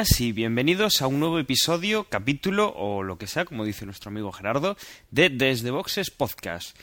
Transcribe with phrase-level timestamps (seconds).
[0.00, 4.32] y bienvenidos a un nuevo episodio, capítulo o lo que sea, como dice nuestro amigo
[4.32, 4.78] Gerardo,
[5.10, 6.74] de Desde Boxes Podcast.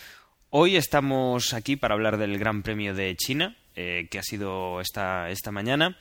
[0.51, 5.31] Hoy estamos aquí para hablar del Gran Premio de China, eh, que ha sido esta,
[5.31, 5.97] esta mañana,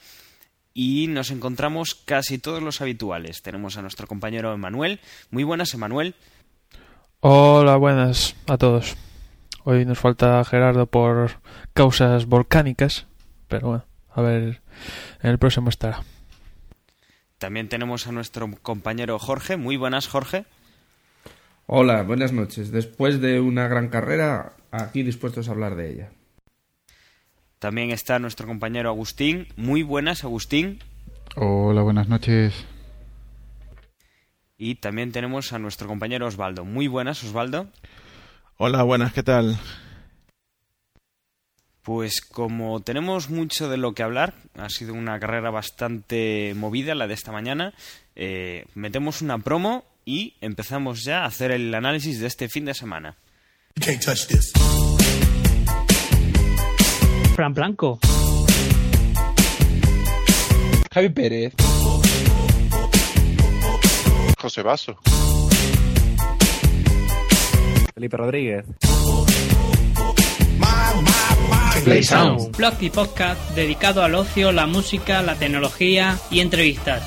[0.74, 3.40] y nos encontramos casi todos los habituales.
[3.40, 5.00] Tenemos a nuestro compañero Emanuel.
[5.30, 6.16] Muy buenas, Emanuel.
[7.20, 8.94] Hola, buenas a todos.
[9.64, 11.40] Hoy nos falta Gerardo por
[11.72, 13.06] causas volcánicas,
[13.48, 14.60] pero bueno, a ver,
[15.22, 16.02] en el próximo estará.
[17.38, 19.56] También tenemos a nuestro compañero Jorge.
[19.56, 20.44] Muy buenas, Jorge.
[21.66, 22.70] Hola, buenas noches.
[22.70, 26.10] Después de una gran carrera, aquí dispuestos a hablar de ella.
[27.58, 29.48] También está nuestro compañero Agustín.
[29.56, 30.78] Muy buenas, Agustín.
[31.34, 32.66] Hola, buenas noches.
[34.56, 36.64] Y también tenemos a nuestro compañero Osvaldo.
[36.64, 37.66] Muy buenas, Osvaldo.
[38.56, 39.58] Hola, buenas, ¿qué tal?
[41.86, 47.06] Pues como tenemos mucho de lo que hablar, ha sido una carrera bastante movida la
[47.06, 47.74] de esta mañana,
[48.16, 52.74] eh, metemos una promo y empezamos ya a hacer el análisis de este fin de
[52.74, 53.14] semana.
[57.36, 58.00] Fran Blanco.
[60.92, 61.54] Javi Pérez.
[64.40, 64.98] José Vaso.
[67.94, 68.64] Felipe Rodríguez.
[71.84, 72.56] Play Sound.
[72.56, 77.02] Blog y podcast dedicado al ocio, la música, la tecnología y entrevistas.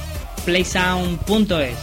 [0.46, 1.78] Playsound.es.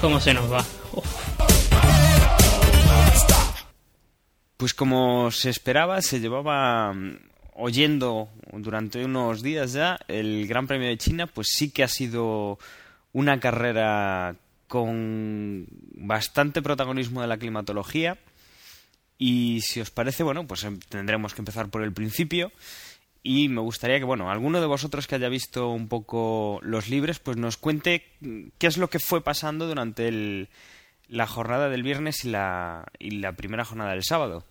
[0.00, 0.64] ¿Cómo se nos va?
[0.94, 1.02] Oh.
[4.56, 7.18] Pues como se esperaba, se llevaba mm,
[7.54, 12.58] oyendo durante unos días ya el Gran Premio de China, pues sí que ha sido
[13.12, 14.36] una carrera
[14.68, 18.18] con bastante protagonismo de la climatología.
[19.20, 22.50] Y si os parece, bueno, pues em, tendremos que empezar por el principio.
[23.22, 27.18] Y me gustaría que, bueno, alguno de vosotros que haya visto un poco los libres,
[27.18, 28.02] pues nos cuente
[28.56, 30.48] qué es lo que fue pasando durante el,
[31.06, 34.42] la jornada del viernes y la, y la primera jornada del sábado.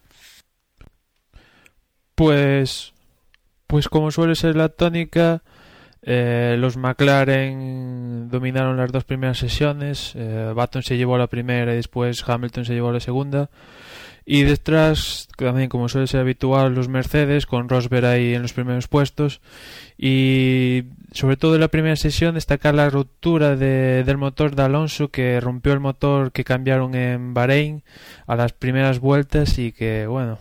[2.13, 2.93] Pues,
[3.65, 5.41] pues como suele ser la tónica,
[6.03, 10.13] eh, los McLaren dominaron las dos primeras sesiones.
[10.15, 10.53] Eh,
[10.83, 13.49] se llevó la primera y después Hamilton se llevó la segunda.
[14.31, 18.87] Y detrás, también como suele ser habitual, los Mercedes, con Rosberg ahí en los primeros
[18.87, 19.41] puestos.
[19.97, 25.07] Y sobre todo en la primera sesión destacar la ruptura de, del motor de Alonso,
[25.07, 27.81] que rompió el motor que cambiaron en Bahrein
[28.27, 30.37] a las primeras vueltas y que, bueno,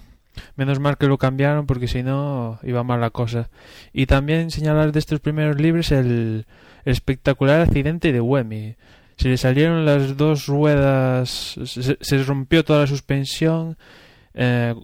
[0.54, 3.48] menos mal que lo cambiaron porque si no iba mal la cosa.
[3.94, 6.44] Y también señalar de estos primeros libres el,
[6.84, 8.76] espectacular accidente de Wemi
[9.18, 13.76] se le salieron las dos ruedas, se, rompió toda la suspensión
[14.32, 14.74] eh,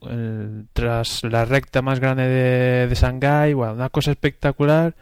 [0.73, 4.97] tras la recta más grande de, de Shanghái, una cosa espectacular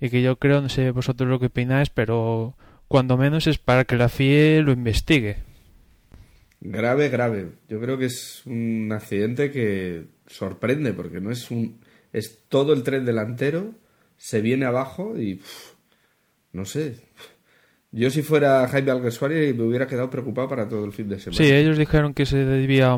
[0.00, 2.54] y que yo creo, no sé vosotros lo que opináis, pero
[2.88, 5.38] cuando menos es para que la FIE lo investigue.
[6.60, 7.48] Grave, grave.
[7.68, 11.80] Yo creo que es un accidente que sorprende porque no es un
[12.12, 13.74] es todo el tren delantero
[14.16, 15.40] se viene abajo y
[16.52, 16.96] no sé,
[17.92, 21.36] yo si fuera Jaime Alguersuari me hubiera quedado preocupado para todo el fin de semana.
[21.36, 22.96] Sí, ellos dijeron que se debía a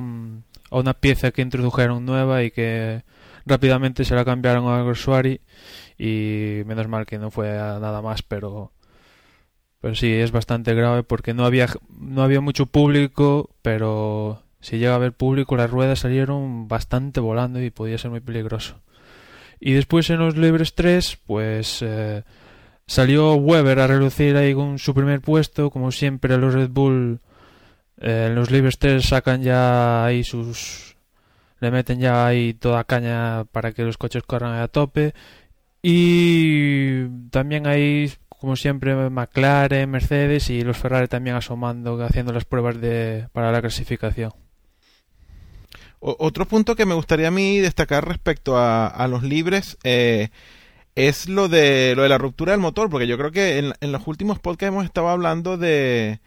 [0.79, 3.03] una pieza que introdujeron nueva y que
[3.47, 5.41] rápidamente se la cambiaron a Alguersuari
[5.99, 8.73] y menos mal que no fue nada más, pero
[9.81, 14.93] pero sí es bastante grave porque no había no había mucho público, pero si llega
[14.93, 18.81] a haber público las ruedas salieron bastante volando y podía ser muy peligroso.
[19.61, 22.23] Y después en los libres 3, pues eh,
[22.89, 27.21] Salió Weber a relucir ahí con su primer puesto, como siempre los Red Bull
[28.01, 30.97] eh, en los Libres 3 sacan ya ahí sus...
[31.61, 35.13] le meten ya ahí toda caña para que los coches corran a tope
[35.83, 42.81] y también hay como siempre McLaren, Mercedes y los Ferrari también asomando, haciendo las pruebas
[42.81, 44.33] de, para la clasificación.
[46.01, 50.31] Otro punto que me gustaría a mí destacar respecto a, a los libres eh,
[51.07, 53.93] es lo de lo de la ruptura del motor, porque yo creo que en, en
[53.93, 56.21] los últimos podcasts hemos estado hablando de,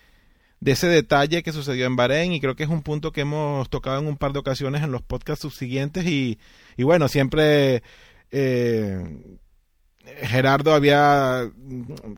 [0.61, 3.69] de ese detalle que sucedió en Bahrein y creo que es un punto que hemos
[3.69, 6.39] tocado en un par de ocasiones en los podcasts subsiguientes y,
[6.77, 7.83] y bueno, siempre
[8.31, 9.03] eh,
[10.21, 11.51] Gerardo había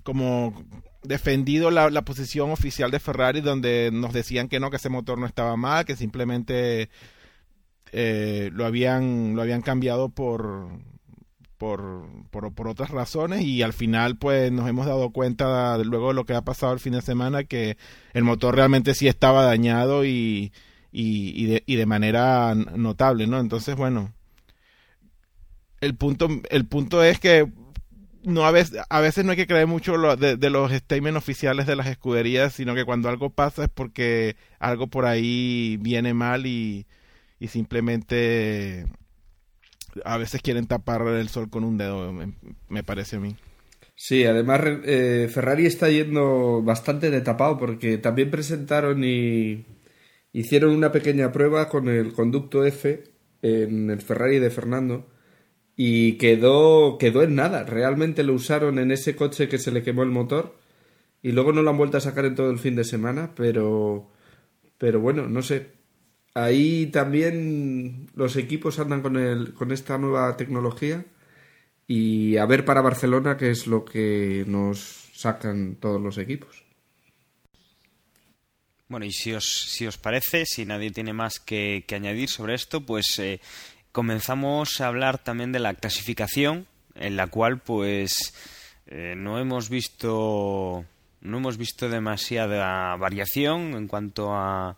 [0.04, 0.54] como
[1.02, 5.18] defendido la, la, posición oficial de Ferrari donde nos decían que no, que ese motor
[5.18, 6.90] no estaba mal, que simplemente
[7.92, 10.70] eh, lo habían lo habían cambiado por
[12.30, 16.26] por, por, otras razones y al final pues nos hemos dado cuenta luego de lo
[16.26, 17.78] que ha pasado el fin de semana que
[18.14, 20.52] el motor realmente sí estaba dañado y,
[20.92, 23.40] y, y, de, y de manera notable, ¿no?
[23.40, 24.12] Entonces, bueno,
[25.80, 27.50] el punto, el punto es que
[28.24, 31.18] no a veces, a veces no hay que creer mucho lo de, de, los statements
[31.18, 36.14] oficiales de las escuderías, sino que cuando algo pasa es porque algo por ahí viene
[36.14, 36.88] mal y,
[37.40, 38.86] y simplemente
[40.06, 42.34] a veces quieren tapar el sol con un dedo, me,
[42.70, 43.36] me parece a mí.
[43.96, 49.66] Sí, además eh, Ferrari está yendo bastante de tapado porque también presentaron y
[50.32, 53.04] hicieron una pequeña prueba con el conducto F
[53.42, 55.08] en el Ferrari de Fernando
[55.76, 57.64] y quedó, quedó en nada.
[57.64, 60.58] Realmente lo usaron en ese coche que se le quemó el motor
[61.22, 64.12] y luego no lo han vuelto a sacar en todo el fin de semana, pero,
[64.78, 65.72] pero bueno, no sé.
[66.36, 71.06] Ahí también los equipos andan con, el, con esta nueva tecnología
[71.88, 76.64] y a ver para Barcelona qué es lo que nos sacan todos los equipos.
[78.88, 82.56] Bueno, y si os, si os parece, si nadie tiene más que, que añadir sobre
[82.56, 83.40] esto, pues eh,
[83.92, 88.34] comenzamos a hablar también de la clasificación, en la cual pues
[88.88, 90.86] eh, no hemos visto
[91.22, 94.78] no hemos visto demasiada variación en cuanto a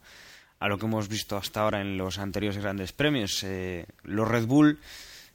[0.60, 3.44] a lo que hemos visto hasta ahora en los anteriores grandes premios.
[3.44, 4.80] Eh, los Red Bull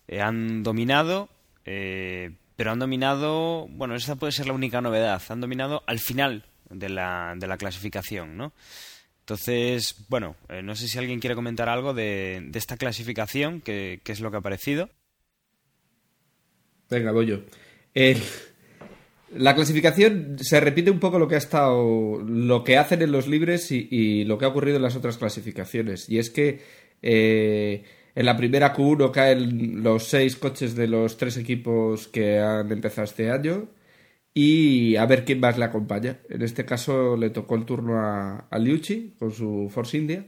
[0.08, 1.28] eh, han dominado,
[1.64, 6.44] eh, pero han dominado, bueno, esa puede ser la única novedad, han dominado al final
[6.68, 8.52] de la, de la clasificación, ¿no?
[9.20, 10.34] Entonces, bueno,
[10.64, 14.38] no sé si alguien quiere comentar algo de, de esta clasificación, qué es lo que
[14.38, 14.90] ha parecido.
[16.88, 17.38] Venga, voy yo.
[19.32, 23.28] La clasificación se repite un poco lo que ha estado, lo que hacen en los
[23.28, 26.08] libres y, lo que ha ocurrido en las otras clasificaciones.
[26.08, 26.60] Y es que
[27.02, 27.84] eh,
[28.14, 33.04] en la primera Q1 caen los seis coches de los tres equipos que han empezado
[33.04, 33.68] este año
[34.34, 36.18] y a ver quién más le acompaña.
[36.28, 40.26] En este caso le tocó el turno a, a Liucci con su Force India.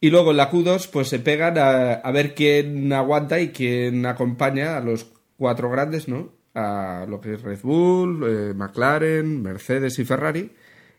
[0.00, 4.06] Y luego en la Q2 pues se pegan a, a ver quién aguanta y quién
[4.06, 5.06] acompaña a los
[5.36, 6.41] cuatro grandes, ¿no?
[6.54, 10.50] A lo que es Red Bull, eh, McLaren, Mercedes y Ferrari.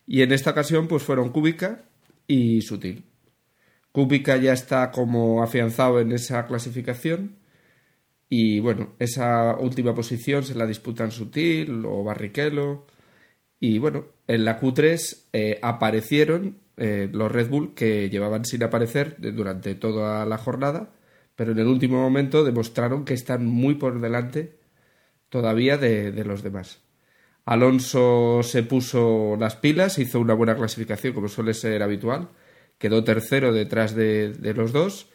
[0.07, 1.85] Y en esta ocasión pues fueron Kubica
[2.27, 3.05] y Sutil.
[3.91, 7.37] Kubica ya está como afianzado en esa clasificación.
[8.29, 12.87] Y bueno, esa última posición se la disputan Sutil o Barrichello.
[13.59, 19.15] Y bueno, en la Q3 eh, aparecieron eh, los Red Bull que llevaban sin aparecer
[19.19, 20.91] durante toda la jornada,
[21.35, 24.57] pero en el último momento demostraron que están muy por delante
[25.33, 26.83] todavía de, de, los demás.
[27.43, 32.29] Alonso se puso las pilas, hizo una buena clasificación como suele ser habitual,
[32.77, 35.09] quedó tercero detrás de, de los dos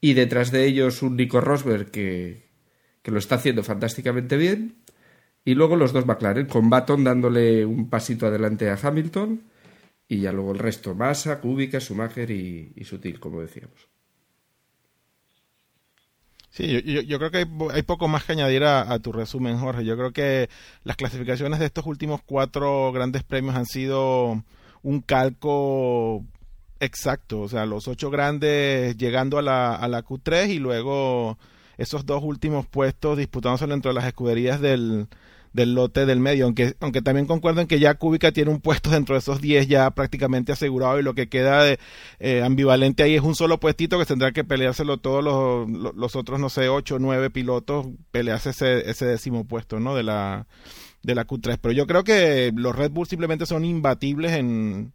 [0.00, 2.50] y detrás de ellos un Nico Rosberg que,
[3.02, 4.76] que, lo está haciendo fantásticamente bien
[5.44, 9.42] y luego los dos McLaren con Baton dándole un pasito adelante a Hamilton
[10.06, 13.97] y ya luego el resto Massa, Kubica, Schumacher y, y Sutil como decíamos.
[16.58, 19.84] Sí, yo, yo, creo que hay, poco más que añadir a, a, tu resumen, Jorge.
[19.84, 20.50] Yo creo que
[20.82, 24.42] las clasificaciones de estos últimos cuatro grandes premios han sido
[24.82, 26.24] un calco
[26.80, 27.42] exacto.
[27.42, 31.38] O sea, los ocho grandes llegando a la, a la Q3 y luego
[31.76, 35.06] esos dos últimos puestos disputándose dentro de las escuderías del,
[35.52, 38.90] del lote del medio, aunque, aunque también concuerdo en que ya Kubica tiene un puesto
[38.90, 41.78] dentro de esos 10 ya prácticamente asegurado y lo que queda de,
[42.18, 46.40] eh, ambivalente ahí es un solo puestito que tendrá que peleárselo todos los, los otros,
[46.40, 49.94] no sé, 8 o 9 pilotos, pelearse ese, ese décimo puesto, ¿no?
[49.94, 50.46] De la,
[51.02, 51.58] de la Q3.
[51.60, 54.92] Pero yo creo que los Red Bull simplemente son imbatibles en,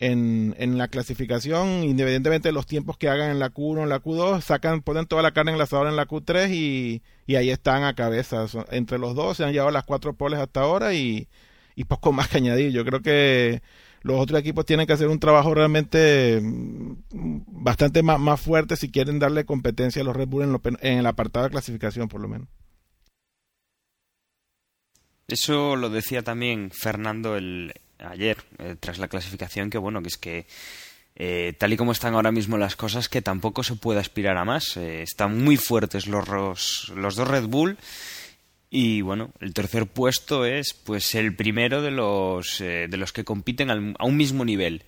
[0.00, 4.02] en, en, la clasificación, independientemente de los tiempos que hagan en la Q1 en la
[4.02, 7.50] Q2, sacan, ponen toda la carne en la asador en la Q3 y, y, ahí
[7.50, 8.46] están a cabeza.
[8.70, 11.28] Entre los dos se han llevado las cuatro poles hasta ahora y,
[11.76, 12.72] y poco más que añadir.
[12.72, 13.62] Yo creo que
[14.02, 16.94] los otros equipos tienen que hacer un trabajo realmente mm,
[17.46, 20.98] bastante más, más fuerte si quieren darle competencia a los Red Bull en, lo, en
[20.98, 22.48] el apartado de clasificación, por lo menos.
[25.28, 27.74] Eso lo decía también Fernando el,
[28.08, 30.46] ayer, eh, tras la clasificación, que bueno, que es que
[31.16, 34.44] eh, tal y como están ahora mismo las cosas, que tampoco se puede aspirar a
[34.44, 34.76] más.
[34.76, 36.28] Eh, están muy fuertes los,
[36.94, 37.76] los, dos Red Bull.
[38.70, 43.68] Y bueno, el tercer puesto es pues el primero de los, de los que compiten
[43.68, 44.84] al, a un mismo nivel.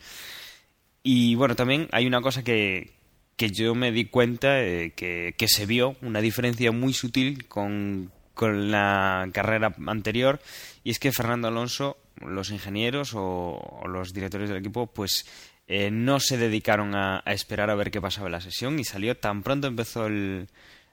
[1.02, 2.92] Y bueno, también hay una cosa que,
[3.36, 8.70] que yo me di cuenta que, que se vio, una diferencia muy sutil con con
[8.70, 10.40] la carrera anterior
[10.84, 15.26] y es que Fernando Alonso, los ingenieros o, los directores del equipo, pues
[15.66, 19.16] eh, no se dedicaron a, esperar a ver qué pasaba en la sesión y salió
[19.16, 20.48] tan pronto empezó el,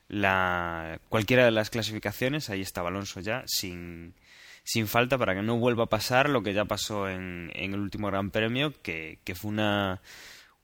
[0.08, 4.14] la, cualquiera de las clasificaciones, ahí estaba Alonso ya sin,
[4.64, 7.80] sin falta para que no vuelva a pasar lo que ya pasó en, en el
[7.80, 10.02] último Gran Premio, que, que fue una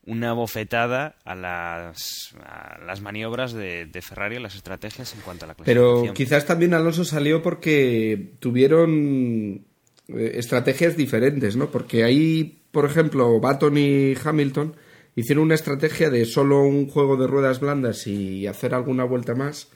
[0.06, 5.46] una bofetada a las, a las maniobras de, de, Ferrari, a las estrategias en cuanto
[5.46, 6.02] a la clasificación.
[6.04, 9.66] Pero quizás también Alonso salió porque tuvieron
[10.08, 11.72] eh, estrategias diferentes, ¿no?
[11.72, 14.76] Porque ahí, por ejemplo, Baton y Hamilton
[15.16, 19.72] hicieron una estrategia de solo un juego de ruedas blandas y hacer alguna vuelta más.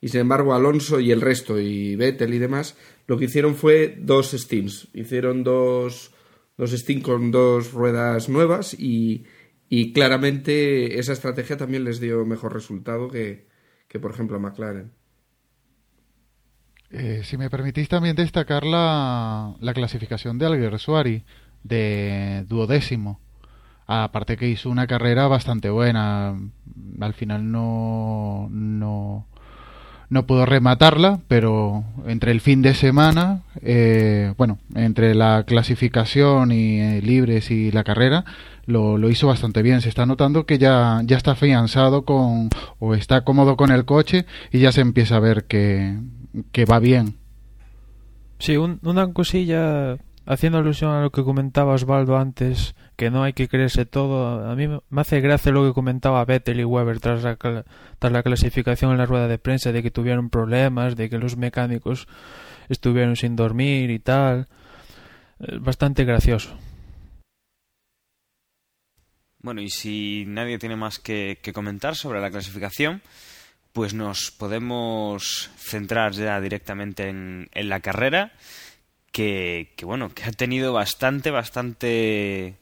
[0.00, 3.96] Y sin embargo, Alonso y el resto, y Vettel y demás, lo que hicieron fue
[4.00, 4.88] dos stints.
[4.94, 6.12] Hicieron dos,
[6.56, 9.24] dos stints con dos ruedas nuevas y,
[9.68, 13.46] y claramente esa estrategia también les dio mejor resultado que,
[14.00, 14.92] por ejemplo, a McLaren.
[16.92, 21.22] Eh, si me permitís también destacar la, la clasificación de Alguersuari
[21.62, 23.20] de duodécimo.
[23.86, 26.36] Aparte que hizo una carrera bastante buena.
[27.00, 29.26] Al final no, no,
[30.08, 36.80] no pudo rematarla, pero entre el fin de semana, eh, bueno, entre la clasificación y
[36.80, 38.24] eh, libres y la carrera,
[38.66, 39.80] lo, lo, hizo bastante bien.
[39.80, 44.24] Se está notando que ya, ya está afianzado con, o está cómodo con el coche
[44.52, 45.96] y ya se empieza a ver que,
[46.52, 47.16] que va bien.
[48.38, 53.48] Sí, una cosilla haciendo alusión a lo que comentaba Osvaldo antes, que no hay que
[53.48, 57.36] creerse todo, a mí me hace gracia lo que comentaba Vettel y Weber tras la,
[57.36, 61.36] tras la clasificación en la rueda de prensa, de que tuvieron problemas, de que los
[61.36, 62.06] mecánicos
[62.68, 64.46] estuvieron sin dormir y tal.
[65.60, 66.56] bastante gracioso.
[69.42, 73.02] Bueno, y si nadie tiene más que, comentar sobre la clasificación,
[73.72, 78.32] pues nos podemos centrar ya directamente en, en la carrera
[79.12, 82.56] que, bueno, que ha tenido bastante, bastante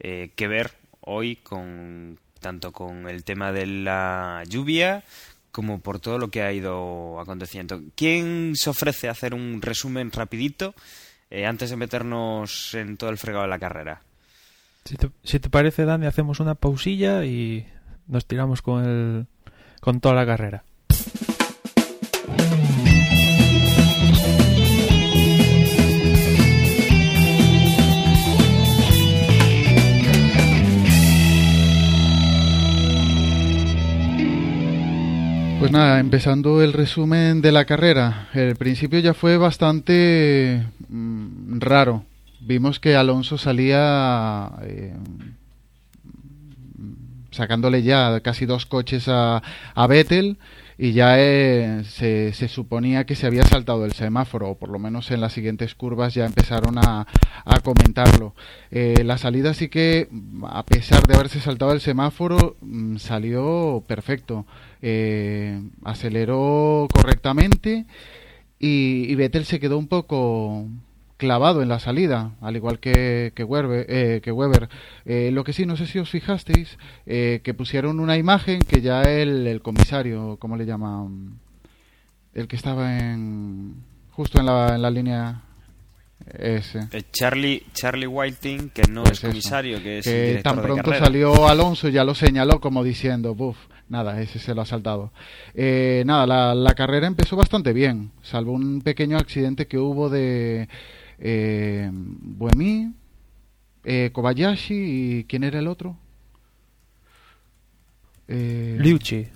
[0.00, 5.04] eh, que ver hoy con tanto con el tema de la lluvia
[5.50, 7.80] como por todo lo que ha ido aconteciendo.
[7.94, 10.74] ¿Quién se ofrece a hacer un resumen rapidito
[11.30, 14.02] eh, antes de meternos en todo el fregado de la carrera?
[14.84, 17.66] Si te, si te parece, Dani, hacemos una pausilla y
[18.06, 19.26] nos tiramos con, el,
[19.80, 20.62] con toda la carrera.
[35.66, 38.28] Pues nada, empezando el resumen de la carrera.
[38.34, 42.04] El principio ya fue bastante mm, raro.
[42.38, 44.94] Vimos que Alonso salía eh,
[47.36, 49.42] sacándole ya casi dos coches a,
[49.74, 50.38] a Vettel
[50.78, 54.78] y ya eh, se, se, suponía que se había saltado el semáforo, o por lo
[54.78, 57.06] menos en las siguientes curvas ya empezaron a,
[57.44, 58.34] a comentarlo.
[58.70, 60.08] Eh, la salida sí que,
[60.44, 64.46] a pesar de haberse saltado el semáforo, mm, salió perfecto.
[64.82, 67.86] Eh, aceleró correctamente
[68.58, 70.66] y, y Vettel se quedó un poco
[71.16, 73.86] clavado en la salida, al igual que, que Weber.
[73.88, 74.68] Eh, que Weber.
[75.04, 78.80] Eh, lo que sí, no sé si os fijasteis, eh, que pusieron una imagen que
[78.80, 81.38] ya el, el comisario, ¿cómo le llaman?
[82.34, 83.76] El que estaba en
[84.10, 85.42] justo en la, en la línea
[86.38, 86.88] ese.
[87.12, 91.88] Charlie, Charlie Whiting, que no pues es comisario, que es que tan pronto salió Alonso,
[91.88, 93.56] ya lo señaló como diciendo, buf,
[93.88, 95.12] nada, ese se lo ha saltado.
[95.54, 100.68] nada, la, la carrera empezó bastante bien, salvo un pequeño accidente que hubo de
[101.18, 102.92] eh, Buemi,
[103.84, 105.96] eh, Kobayashi y ¿quién era el otro?
[108.28, 109.26] Eh, Liuchi.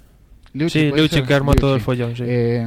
[0.68, 2.66] Sí, Liuchi que armó todo el follón, eh,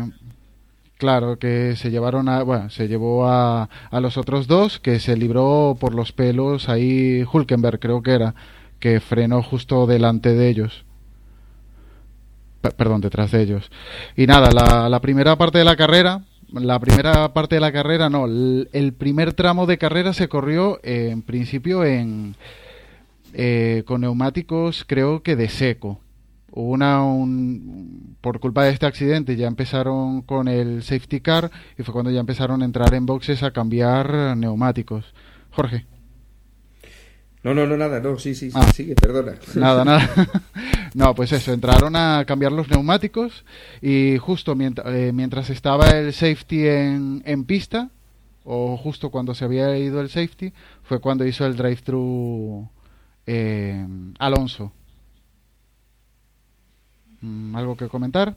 [0.98, 5.17] claro, que se llevaron a, bueno, se llevó a, a los otros dos, que se
[5.17, 8.36] libró por los pelos ahí Hulkenberg, creo que era,
[8.79, 10.86] que frenó justo delante de ellos.
[12.77, 13.70] perdón, detrás de ellos.
[14.15, 16.22] Y nada, la, la primera parte de la carrera,
[16.54, 21.10] la primera parte de la carrera no, el, primer tramo de carrera se corrió eh,
[21.12, 22.36] en principio en
[23.34, 26.00] eh, con neumáticos creo que de seco.
[26.52, 31.94] Una un, por culpa de este accidente ya empezaron con el safety car y fue
[31.94, 35.14] cuando ya empezaron a entrar en boxes a cambiar neumáticos.
[35.52, 35.88] Jorge.
[37.44, 38.72] No, no, no, nada, no, sí, sí, ah.
[38.74, 39.34] sí, perdona.
[39.56, 40.10] Nada, nada.
[40.96, 43.44] No, pues eso, entraron a cambiar los neumáticos
[43.82, 47.90] y justo eh, mientras, estaba el safety en, en, pista,
[48.44, 52.70] o justo cuando se había ido el safety, fue cuando hizo el drive-thru
[53.26, 53.88] eh,
[54.20, 54.72] Alonso.
[57.22, 58.36] Mm, ¿Algo que comentar?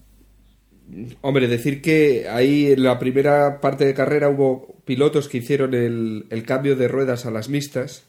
[1.20, 6.24] Hombre, decir que ahí en la primera parte de carrera hubo pilotos que hicieron el,
[6.30, 8.06] el cambio de ruedas a las mixtas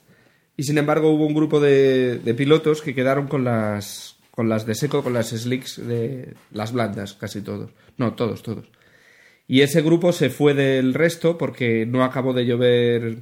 [0.58, 4.74] y sin embargo hubo un grupo de, pilotos que quedaron con las, con las de
[4.74, 7.70] seco, con las slicks de las blandas, casi todos.
[7.98, 8.66] No, todos, todos.
[9.48, 13.20] Y ese grupo se fue del resto porque no acabó de llover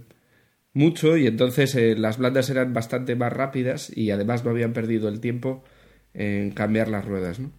[0.74, 5.10] mucho y entonces eh, las blandas eran bastante más rápidas y además no habían perdido
[5.10, 5.64] el tiempo
[6.14, 7.52] en cambiar las ruedas, ¿no?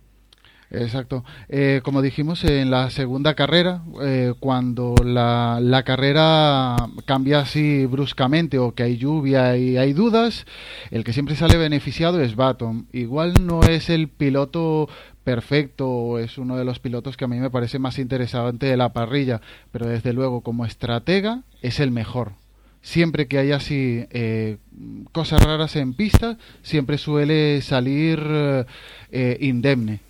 [0.71, 1.25] Exacto.
[1.49, 8.59] Eh, como dijimos en la segunda carrera, eh, cuando la, la, carrera cambia así bruscamente
[8.59, 10.45] o que hay lluvia y hay dudas,
[10.91, 12.89] el que siempre sale beneficiado es Baton.
[12.93, 14.89] Igual no es el piloto
[15.23, 18.93] perfecto, es uno de los pilotos que a mí me parece más interesante de la
[18.93, 19.41] parrilla,
[19.73, 22.33] pero desde luego como estratega es el mejor.
[22.81, 24.59] Siempre que hay así eh,
[25.11, 28.21] cosas raras en pista, siempre suele salir
[29.11, 30.06] eh, indemne.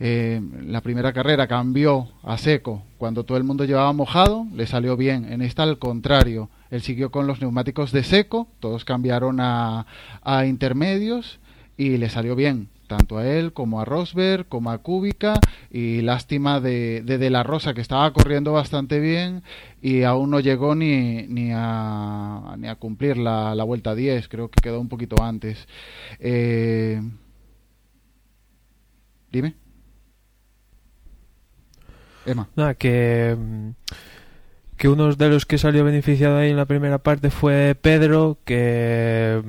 [0.00, 4.96] Eh, la primera carrera cambió a seco cuando todo el mundo llevaba mojado, le salió
[4.96, 5.30] bien.
[5.32, 9.86] En esta al contrario, él siguió con los neumáticos de seco, todos cambiaron a,
[10.22, 11.40] a intermedios
[11.76, 15.34] y le salió bien tanto a él como a Rosberg, como a Kubica
[15.70, 19.42] y lástima de, de, la Rosa que estaba corriendo bastante bien
[19.80, 24.48] y aún no llegó ni, ni, a, ni a cumplir la, la vuelta 10, creo
[24.50, 25.68] que quedó un poquito antes.
[26.18, 27.00] Eh...
[29.30, 29.67] Dime.
[32.56, 33.36] Nada, que
[34.84, 39.42] uno de los que salió beneficiado ahí en la primera parte fue Pedro, que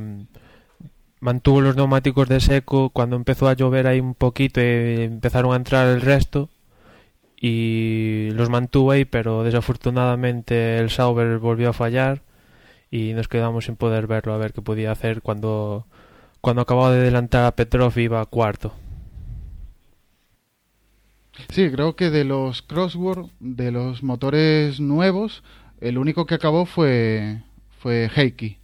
[1.19, 5.57] mantuvo los neumáticos de seco cuando empezó a llover ahí un poquito y empezaron a
[5.57, 6.49] entrar el resto
[7.39, 12.21] y los mantuvo ahí pero desafortunadamente el Sauber volvió a fallar
[12.91, 15.85] y nos quedamos sin poder verlo a ver qué podía hacer cuando
[16.41, 18.73] cuando acababa de adelantar a Petrov iba cuarto
[21.49, 25.43] Sí, creo que de los Crossworld, de los motores nuevos,
[25.81, 27.41] el único que acabó fue
[27.81, 28.59] fue Heikki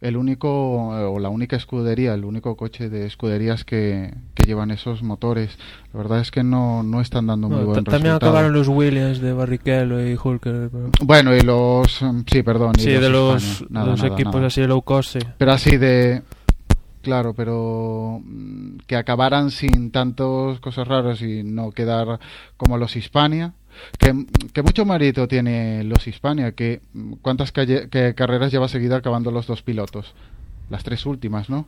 [0.00, 5.02] el único o la única escudería, el único coche de escuderías que, que llevan esos
[5.02, 5.58] motores.
[5.92, 8.30] La verdad es que no, no están dando muy no, buen También resultado.
[8.30, 10.70] acabaron los Williams de Barrichello y Hulker.
[10.70, 10.90] Pero...
[11.02, 12.04] Bueno, y los...
[12.30, 12.74] Sí, perdón.
[12.78, 14.46] Sí, los de los, nada, los nada, equipos nada.
[14.46, 15.14] así low cost.
[15.14, 15.28] Sí.
[15.36, 16.22] Pero así de...
[17.02, 22.18] Claro, pero mm, que acabaran sin tantas cosas raras y no quedar
[22.56, 23.54] como los Hispania.
[23.98, 28.96] Que, que mucho mérito tiene los Hispania, que mm, cuántas calle, que carreras lleva seguida
[28.96, 30.14] acabando los dos pilotos.
[30.70, 31.66] Las tres últimas, ¿no?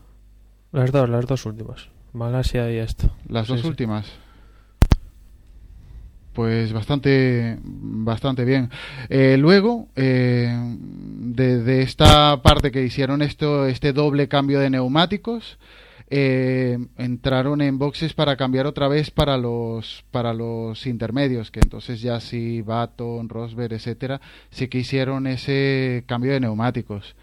[0.72, 1.88] Las dos, las dos últimas.
[2.12, 3.10] Malasia y esto.
[3.28, 3.68] Las Sí, dos sí.
[3.68, 4.06] últimas.
[6.32, 8.70] Pues bastante, bastante bien.
[9.08, 15.58] Eh, luego, eh, de, esta parte que hicieron esto, este doble cambio de neumáticos,
[16.08, 22.00] eh, entraron en boxes para cambiar otra vez para los para los intermedios, que entonces
[22.00, 27.16] ya sí Baton, Rosberg, etcétera, sí que hicieron ese cambio de neumáticos.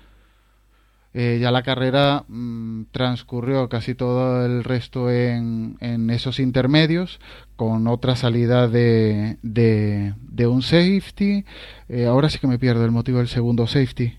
[1.13, 7.19] Eh, ya la carrera mm, transcurrió casi todo el resto en, en esos intermedios,
[7.57, 11.43] con otra salida de, de, un safety.
[11.89, 14.13] Eh, ahora sí que me pierdo el motivo del segundo safety.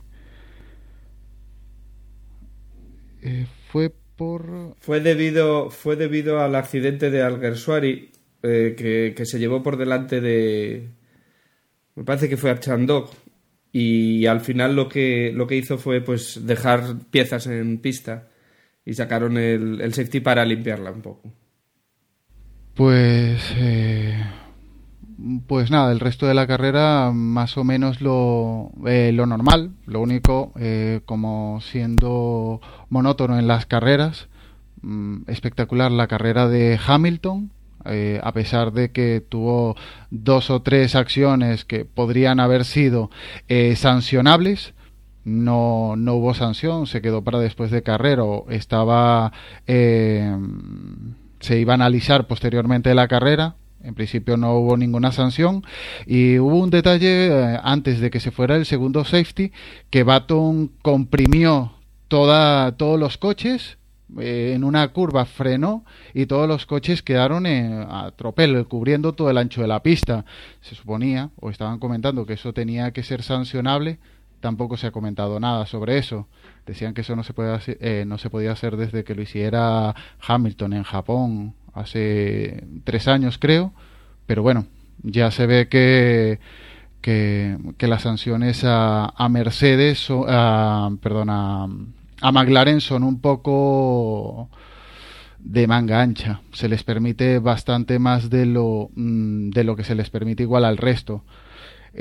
[3.23, 4.75] Eh, fue por...
[4.81, 8.11] Fue debido, fue debido al accidente de Alguersuari
[8.43, 10.91] eh, que, que se llevó por delante de...
[11.95, 13.09] Me parece que fue Archandog
[13.71, 18.29] y al final lo que, lo que hizo fue pues dejar piezas en pista
[18.85, 21.33] y sacaron el, el safety para limpiarla un poco.
[22.79, 23.43] Pues...
[23.57, 24.17] eh,
[25.49, 30.01] pues nada, el resto de la carrera más o menos lo, eh, lo normal, lo
[30.01, 34.29] único, eh, como siendo monótono en las carreras,
[34.83, 37.51] mm, espectacular la carrera de Hamilton,
[37.85, 39.75] eh, a pesar de que tuvo
[40.11, 43.11] dos o tres acciones que podrían haber sido
[43.49, 44.75] eh, sancionables,
[45.25, 49.33] no, no hubo sanción, se quedó para después de carrera, o estaba,
[49.67, 50.33] eh,
[51.41, 55.65] se iba a analizar posteriormente la carrera, en principio no hubo ninguna sanción.
[56.07, 59.53] Y hubo un detalle eh, antes de que se fuera el segundo safety
[59.91, 61.73] que Baton comprimió
[62.09, 63.79] toda, todos los coches
[64.19, 69.31] eh, en una curva frenó y todos los coches quedaron eh, a tropel cubriendo todo
[69.31, 70.25] el ancho de la pista.
[70.61, 73.99] Se suponía o estaban comentando que eso tenía que ser sancionable
[74.41, 76.27] tampoco se ha comentado nada sobre eso
[76.67, 79.23] decían que eso no se puede hacer, eh, no se podía hacer desde que lo
[79.23, 79.95] hiciera
[80.27, 83.73] Hamilton en Japón hace tres años creo,
[84.27, 84.67] pero bueno,
[85.03, 86.39] ya se ve que,
[87.01, 91.65] que, las sanciones a, a Mercedes, so- a, perdón, a,
[92.21, 94.49] a McLaren son un poco
[95.39, 96.41] de manga ancha.
[96.53, 100.65] Se les permite bastante más de lo, mm, de lo que se les permite igual
[100.65, 101.23] al resto.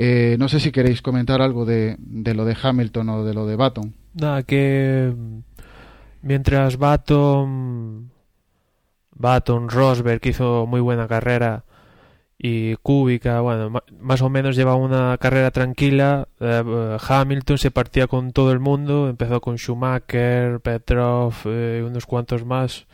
[0.00, 3.46] Eh, no sé si queréis comentar algo de, de lo de Hamilton o de lo
[3.46, 3.94] de Baton.
[4.14, 5.12] Nada, que
[6.22, 8.12] mientras Baton,
[9.16, 11.64] Baton, Rosberg hizo muy buena carrera
[12.38, 16.28] y Kubica, bueno, más o menos llevaba una carrera tranquila.
[16.38, 22.44] eh, Hamilton se partía con todo el mundo, empezó con Schumacher, Petrov, eh, unos cuantos
[22.44, 22.86] más.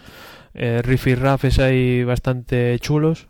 [0.55, 3.29] Eh, rifirrafes ahí bastante chulos.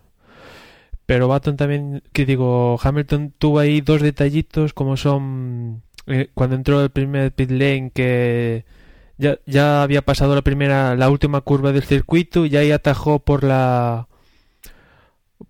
[1.07, 6.83] Pero Baton también, que digo, Hamilton tuvo ahí dos detallitos como son eh, cuando entró
[6.83, 8.65] el primer pit lane que
[9.19, 13.45] ya, ya había pasado la primera, la última curva del circuito y ahí atajó por
[13.45, 14.09] la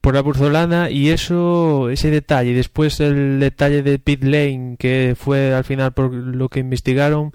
[0.01, 5.55] por la burzolana y eso, ese detalle, después el detalle del pit lane que fue
[5.55, 7.33] al final por lo que investigaron.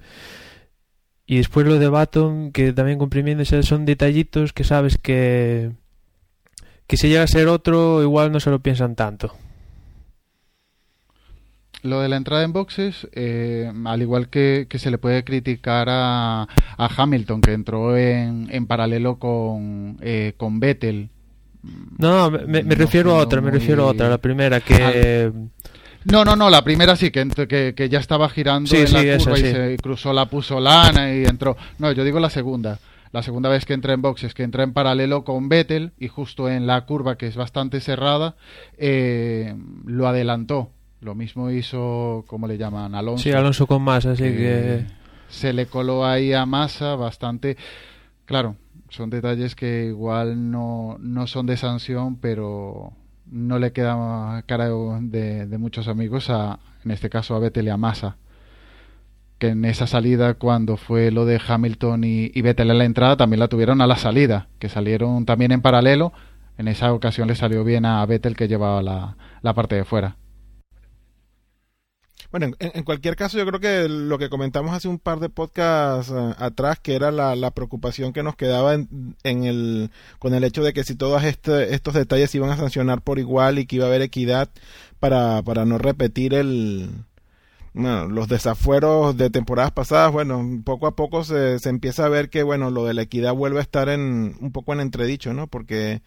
[1.26, 5.72] Y después lo de Baton que también comprimiéndose son detallitos que sabes que
[6.90, 9.32] que si llega a ser otro igual no se lo piensan tanto.
[11.82, 15.86] Lo de la entrada en boxes, eh, al igual que, que se le puede criticar
[15.88, 21.10] a, a Hamilton, que entró en, en paralelo con, eh, con Vettel.
[21.96, 25.30] No, me, me No refiero a otra, me refiero a otra, la primera que
[26.06, 28.94] No, no, no, la primera sí, que, que, que ya estaba girando Sí, en sí,
[28.94, 29.52] la esa curva y sí.
[29.52, 31.56] se cruzó la pusolana y entró.
[31.78, 32.80] No, yo digo la segunda.
[33.12, 36.48] La segunda vez que entra en boxes, que entra en paralelo con Vettel y justo
[36.48, 38.36] en la curva que es bastante cerrada,
[38.78, 40.70] eh, lo adelantó.
[41.00, 42.94] Lo mismo hizo, ¿cómo le llaman?
[42.94, 43.24] Alonso.
[43.24, 44.84] sí, Alonso con más, así que
[45.28, 47.56] se le coló ahí a Massa bastante.
[48.26, 48.56] Claro,
[48.90, 52.92] son detalles que igual no, no son de sanción, pero
[53.26, 57.70] no le queda cara de, de muchos amigos, a, en este caso a Vettel y
[57.70, 58.16] a Massa.
[59.40, 63.16] Que en esa salida, cuando fue lo de Hamilton y, y Vettel en la entrada,
[63.16, 66.12] también la tuvieron a la salida, que salieron también en paralelo.
[66.58, 70.18] En esa ocasión le salió bien a Vettel que llevaba la, la parte de fuera.
[72.30, 76.12] Bueno, en, cualquier caso, yo creo que lo que comentamos hace un par de podcasts
[76.14, 80.44] eh, atrás, que era la, la preocupación que nos quedaba en, en el, con el
[80.44, 83.66] hecho de que si todos este- estos detalles se iban a sancionar por igual y
[83.66, 84.48] que iba a haber equidad
[85.00, 86.90] para, para no repetir el,
[87.72, 92.28] bueno, los desafueros de temporadas pasadas, bueno, poco a poco se, se empieza a ver
[92.30, 95.46] que, bueno, lo de la equidad vuelve a estar en, un poco en entredicho, ¿no?
[95.46, 96.02] Porque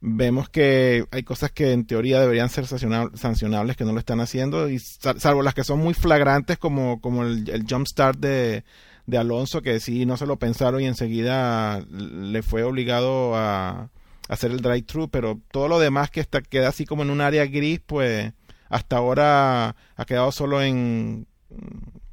[0.00, 4.20] vemos que hay cosas que en teoría deberían ser sancionab- sancionables que no lo están
[4.20, 8.18] haciendo, y sal- salvo las que son muy flagrantes como, como el, el jump start
[8.18, 8.64] de,
[9.06, 13.90] de Alonso, que sí no se lo pensaron y enseguida le fue obligado a
[14.28, 17.46] hacer el drive-thru, pero todo lo demás que está, queda así como en un área
[17.46, 18.32] gris, pues
[18.72, 21.26] hasta ahora ha quedado solo en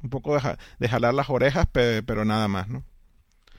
[0.02, 2.84] un poco de, de jalar las orejas, pe- pero nada más, ¿no?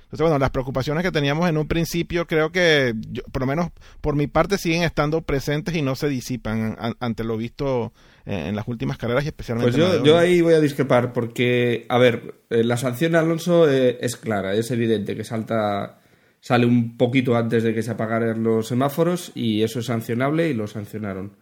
[0.03, 3.69] Entonces, bueno, las preocupaciones que teníamos en un principio, creo que, yo- por lo menos
[4.01, 7.93] por mi parte, siguen estando presentes y no se disipan an- ante lo visto
[8.25, 10.59] eh, en las últimas carreras y especialmente Pues en la yo, yo ahí voy a
[10.59, 15.23] discrepar porque, a ver, eh, la sanción de Alonso eh, es clara, es evidente que
[15.23, 15.97] salta
[16.41, 20.53] sale un poquito antes de que se apagaran los semáforos y eso es sancionable y
[20.53, 21.37] lo sancionaron.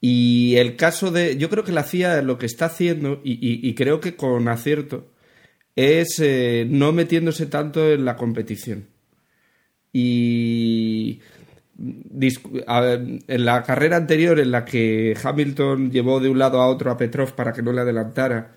[0.00, 4.00] Y el caso de, yo creo que la CIA lo que está haciendo y, creo
[4.00, 5.12] que con acierto
[5.74, 8.88] es eh, no metiéndose tanto en la competición.
[9.92, 11.20] Y
[11.78, 16.96] en la carrera anterior en la que Hamilton llevó de un lado a otro a
[16.96, 18.56] Petrov para que no le adelantara,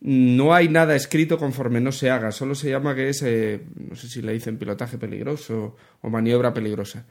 [0.00, 3.96] no hay nada escrito conforme no se haga, solo se llama que es, eh, no
[3.96, 7.06] sé si le dicen pilotaje peligroso o maniobra peligrosa.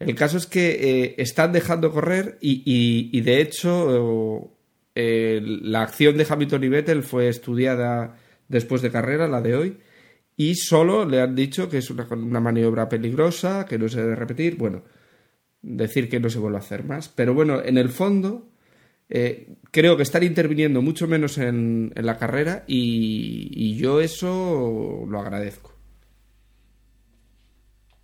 [0.00, 0.70] El caso es que
[1.04, 4.50] eh, están dejando correr y, y- y, de hecho
[4.94, 8.16] eh, la acción de Hamilton y Vettel fue estudiada
[8.48, 9.78] después de carrera, la de hoy,
[10.36, 14.16] y solo le han dicho que es una, una maniobra peligrosa, que no se debe
[14.16, 14.82] repetir, bueno,
[15.62, 17.08] decir que no se vuelve a hacer más.
[17.10, 18.48] Pero bueno, en el fondo
[19.10, 25.04] eh, creo que están interviniendo mucho menos en, en la carrera y, y yo eso
[25.08, 25.74] lo agradezco.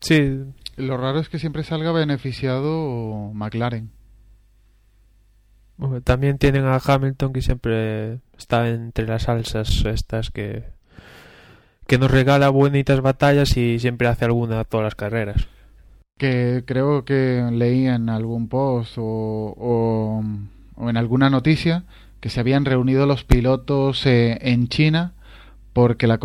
[0.00, 0.40] Sí,
[0.76, 3.90] Lo raro es que siempre salga beneficiado McLaren.
[5.76, 10.64] Bueno, También tienen a Hamilton que siempre está entre las salsas estas que
[11.86, 15.46] que nos regala bonitas batallas y siempre hace alguna todas las carreras.
[16.18, 19.02] que creo que leí en algún post o,
[19.56, 20.24] o-
[20.76, 21.84] o en alguna noticia
[22.20, 25.12] que se habían reunido los pilotos eh, en China
[25.76, 26.18] porque la,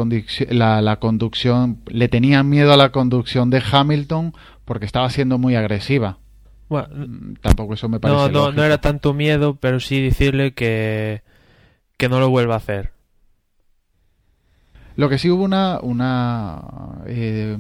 [0.51, 4.33] la, la conducción le tenían miedo a la conducción de Hamilton
[4.63, 6.19] porque estaba siendo muy agresiva.
[6.69, 8.53] Bueno, Mm, Tampoco eso me parece no, no, lógico.
[8.53, 11.21] no era tanto miedo, pero sí decirle que
[11.97, 12.93] que no lo vuelva a hacer.
[14.95, 16.61] Lo que sí hubo una, una
[17.07, 17.57] eh,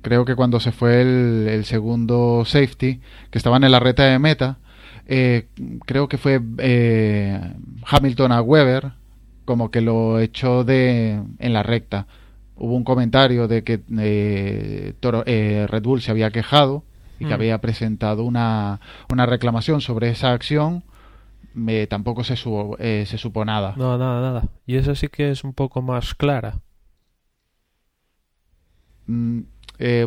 [0.00, 4.18] creo que cuando se fue el, el, segundo safety, que estaban en la reta de
[4.18, 4.56] meta,
[5.06, 5.48] eh,
[5.84, 7.38] creo que fue eh,
[7.84, 8.92] Hamilton a Weber,
[9.50, 12.06] como que lo echó de en la recta.
[12.54, 16.84] Hubo un comentario de que eh, Toro, eh, Red Bull se había quejado
[17.18, 17.34] y que Mm.
[17.34, 18.78] había presentado una,
[19.12, 20.84] una reclamación sobre esa acción.
[21.52, 23.74] Me, tampoco se, su- eh, se supo nada.
[23.76, 24.44] No, nada, nada.
[24.68, 26.60] Y esa sí que es un poco más clara.
[29.06, 29.40] Mm,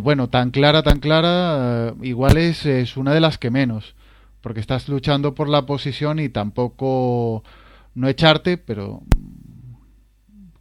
[0.02, 3.94] bueno, tan clara, tan clara, igual es, es una de las que menos,
[4.40, 7.44] porque estás luchando por la posición y tampoco
[7.96, 9.02] no echarte, pero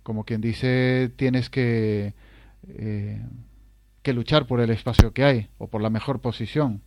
[0.03, 2.15] como quien dice, tienes que,
[2.69, 3.21] eh,
[4.03, 6.81] que luchar por el espacio que hay o por la mejor posición.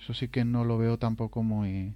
[0.00, 1.94] Eso sí que no lo veo tampoco muy...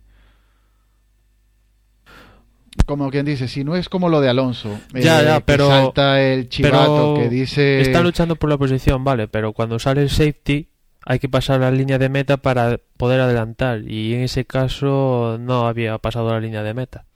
[2.86, 5.68] Como quien dice, si no es como lo de Alonso, Ya, eh, ya, que pero-
[5.68, 7.80] salta el chivato pero que dice...
[7.80, 10.68] Están luchando por la posición, vale, pero cuando sale el safety
[11.06, 13.82] hay que pasar la línea de meta para poder adelantar.
[13.86, 17.06] Y en ese caso no había pasado la línea de meta.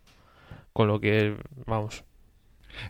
[0.73, 2.05] Con lo que, vamos.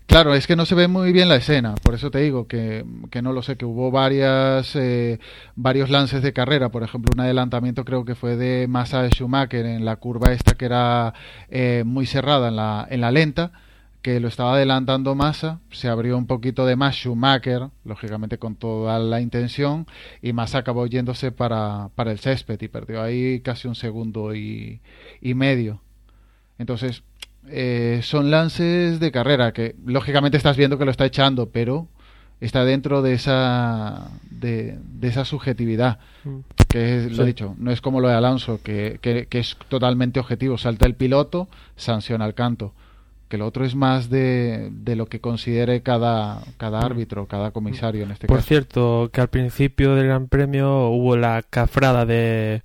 [0.06, 2.84] Claro, es que no se ve muy bien la escena, por eso te digo que,
[3.10, 5.18] que no lo sé, que hubo varias, eh,
[5.54, 9.66] varios lances de carrera, por ejemplo, un adelantamiento creo que fue de Massa de Schumacher
[9.66, 11.14] en la curva esta que era
[11.50, 13.52] eh, muy cerrada en la, en la lenta,
[14.02, 18.98] que lo estaba adelantando Massa, se abrió un poquito de más Schumacher, lógicamente con toda
[18.98, 19.86] la intención,
[20.22, 24.80] y Massa acabó yéndose para, para el césped y perdió ahí casi un segundo y,
[25.20, 25.82] y medio.
[26.58, 27.02] Entonces,
[27.50, 31.86] eh, son lances de carrera que lógicamente estás viendo que lo está echando, pero
[32.40, 36.38] está dentro de esa de, de esa subjetividad Mm.
[36.68, 39.56] que es, lo he dicho, no es como lo de Alonso que, que, que es
[39.68, 42.72] totalmente objetivo, salta el piloto, sanciona el canto,
[43.28, 48.02] que lo otro es más de, de lo que considere cada, cada árbitro, cada comisario
[48.04, 48.48] en este Por caso.
[48.48, 52.62] cierto, que al principio del Gran Premio hubo la cafrada de,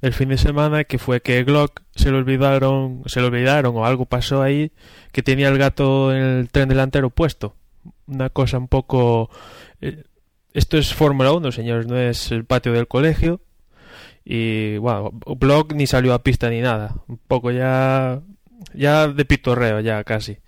[0.00, 3.86] del fin de semana que fue que Glock se le olvidaron, se le olvidaron o
[3.86, 4.72] algo pasó ahí
[5.12, 7.54] que tenía el gato en el tren delantero puesto.
[8.06, 9.30] Una cosa un poco
[9.80, 10.04] eh,
[10.56, 13.42] esto es Fórmula 1, señores, no es el patio del colegio.
[14.24, 16.96] Y bueno, Block ni salió a pista ni nada.
[17.08, 18.22] Un poco ya
[18.74, 20.38] ya de pitorreo ya casi.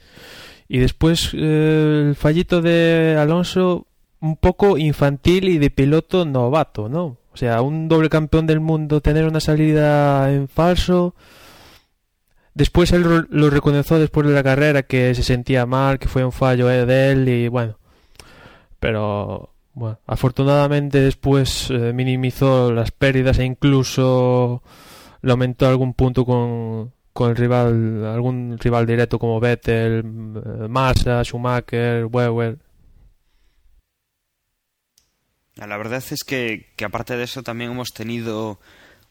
[0.66, 3.86] Y después eh, el fallito de Alonso
[4.20, 7.18] un poco infantil y de piloto novato, ¿no?
[7.38, 11.14] O sea, un doble campeón del mundo tener una salida en falso.
[12.52, 16.32] Después él lo reconoció después de la carrera que se sentía mal, que fue un
[16.32, 17.78] fallo eh, de él y bueno.
[18.80, 24.64] Pero bueno, afortunadamente después eh, minimizó las pérdidas e incluso
[25.22, 30.02] le aumentó algún punto con, con el rival, algún rival directo como Vettel,
[30.44, 32.58] eh, Massa, Schumacher, Weber.
[35.66, 38.60] La verdad es que, aparte de eso también hemos tenido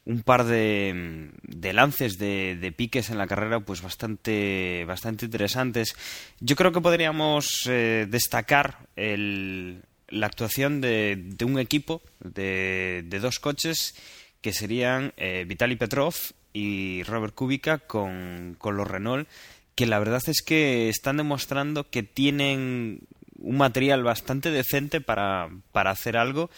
[0.05, 1.29] un par de,
[1.73, 5.95] lances de, piques en la carrera pues bastante bastante interesantes.
[6.39, 13.19] Yo creo que podríamos eh, destacar el, la actuación de, de un equipo de, de
[13.19, 13.95] dos coches
[14.39, 16.15] que serían eh, Vitaly Petrov
[16.53, 19.27] y Robert Kubica con, con los Renault
[19.75, 23.01] que la verdad es que están demostrando que tienen
[23.39, 26.49] un material bastante decente para, para hacer algo.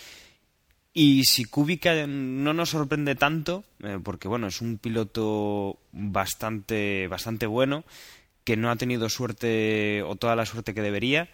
[0.94, 7.46] Y si Kubica no nos sorprende tanto, eh, porque bueno, es un piloto bastante, bastante
[7.46, 7.84] bueno,
[8.44, 11.30] que no ha tenido suerte o toda la suerte que debería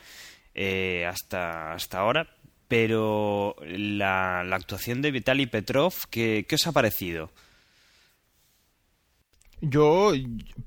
[0.53, 2.27] eh, hasta, hasta ahora,
[2.67, 7.31] pero la, la actuación de Vitaly Petrov, ¿qué, qué os ha parecido?
[9.61, 10.11] Yo,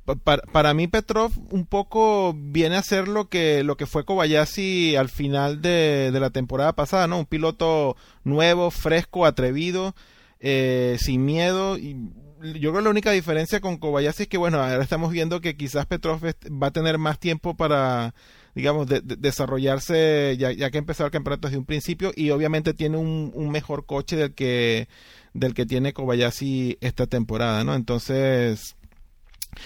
[0.05, 4.05] pa- para, para mí Petrov un poco viene a ser lo que, lo que fue
[4.05, 7.19] Kobayashi al final de, de la temporada pasada, ¿no?
[7.19, 9.95] Un piloto nuevo, fresco, atrevido,
[10.41, 11.79] eh, sin miedo.
[11.79, 11.97] Y
[12.43, 15.57] yo creo que la única diferencia con Kobayashi es que, bueno, ahora estamos viendo que
[15.57, 18.15] quizás Petrov va a tener más tiempo para,
[18.55, 22.75] digamos, de- de- desarrollarse, ya, ya que empezó el campeonato desde un principio, y obviamente
[22.75, 24.89] tiene un, un mejor coche del que,
[25.35, 27.75] del que tiene Kobayashi esta temporada, ¿no?
[27.75, 28.77] Entonces,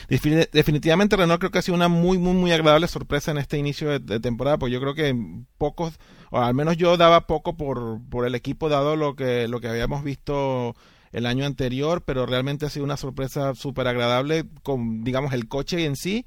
[0.09, 3.99] Definitivamente Renault creo que ha sido una muy, muy, muy agradable sorpresa en este inicio
[3.99, 5.15] de, temporada, pues yo creo que
[5.59, 5.99] pocos,
[6.31, 9.69] o al menos yo daba poco por, por el equipo dado lo que, lo que
[9.69, 10.75] habíamos visto
[11.13, 15.85] el año anterior, pero realmente ha sido una sorpresa súper agradable con, digamos, el coche
[15.85, 16.27] en sí.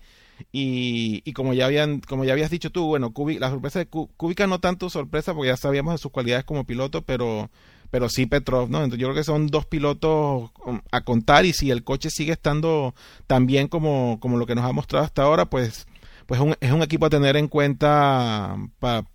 [0.51, 3.87] Y, y como ya habían, como ya habías dicho tú, bueno, Kubi- la sorpresa de
[3.87, 7.49] Ku- Kubica no tanto sorpresa porque ya sabíamos de sus cualidades como piloto, pero,
[7.91, 8.79] pero sí Petrov, ¿no?
[8.79, 12.33] Entonces yo creo que son dos pilotos um, a contar y si el coche sigue
[12.33, 12.95] estando
[13.27, 15.87] tan bien como, como lo que nos ha mostrado hasta ahora, pues
[16.25, 18.55] pues un, es un equipo a tener en cuenta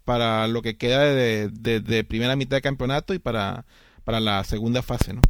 [0.05, 3.65] para lo que queda de, de, primera mitad de campeonato y para,
[4.05, 5.21] para la segunda fase, ¿no?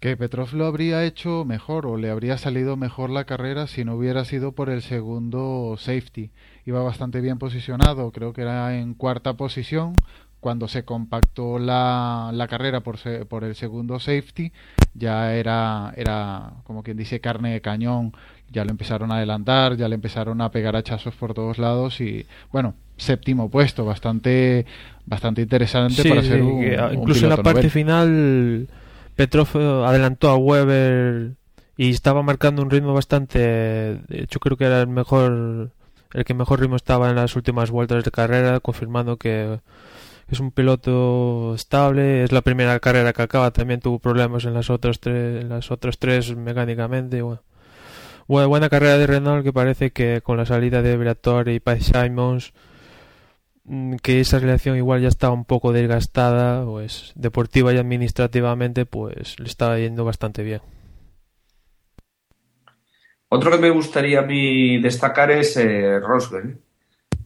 [0.00, 3.96] Que Petrov lo habría hecho mejor o le habría salido mejor la carrera si no
[3.96, 6.30] hubiera sido por el segundo safety.
[6.64, 9.92] Iba bastante bien posicionado, creo que era en cuarta posición,
[10.40, 12.98] cuando se compactó la, la carrera por,
[13.28, 14.52] por el segundo safety,
[14.94, 18.12] ya era, era, como quien dice, carne de cañón.
[18.52, 22.26] Ya lo empezaron a adelantar, ya le empezaron a pegar hachazos por todos lados y,
[22.50, 24.66] bueno, séptimo puesto, bastante,
[25.06, 28.66] bastante interesante para ser un, Incluso en la parte final,
[29.14, 31.34] Petrov eh, adelantó a Weber
[31.76, 33.38] y estaba marcando un ritmo bastante.
[33.38, 35.70] De hecho, creo que era el mejor,
[36.12, 39.60] el que mejor ritmo estaba en las últimas vueltas de carrera, confirmando que
[40.30, 44.70] es un piloto estable, es la primera carrera que acaba, también tuvo problemas en las
[44.70, 47.22] otras tres, las otras tres mecánicamente.
[47.22, 47.42] Bueno.
[48.30, 52.52] Buena, carrera de Renault que parece que con la salida de Briatore y Pat Simons
[53.64, 59.36] mm, que esa relación igual ya estaba un poco desgastada, pues deportiva y administrativamente, pues
[59.40, 60.60] le estaba yendo bastante bien.
[63.28, 66.56] Otro que me gustaría a mí destacar es eh, Rosberg.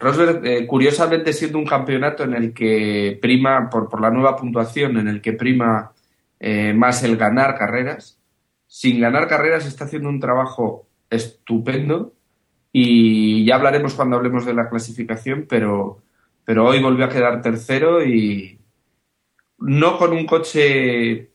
[0.04, 5.08] Rosberg, eh, curiosamente, siendo un campeonato en el que prima, por, la nueva puntuación, en
[5.08, 5.92] el que prima
[6.38, 8.20] eh, más el ganar carreras,
[8.66, 12.12] sin ganar carreras está haciendo un trabajo estupendo
[12.70, 16.02] y ya hablaremos cuando hablemos de la clasificación, pero,
[16.44, 18.58] pero hoy volvió a quedar tercero y
[19.58, 21.30] no con un coche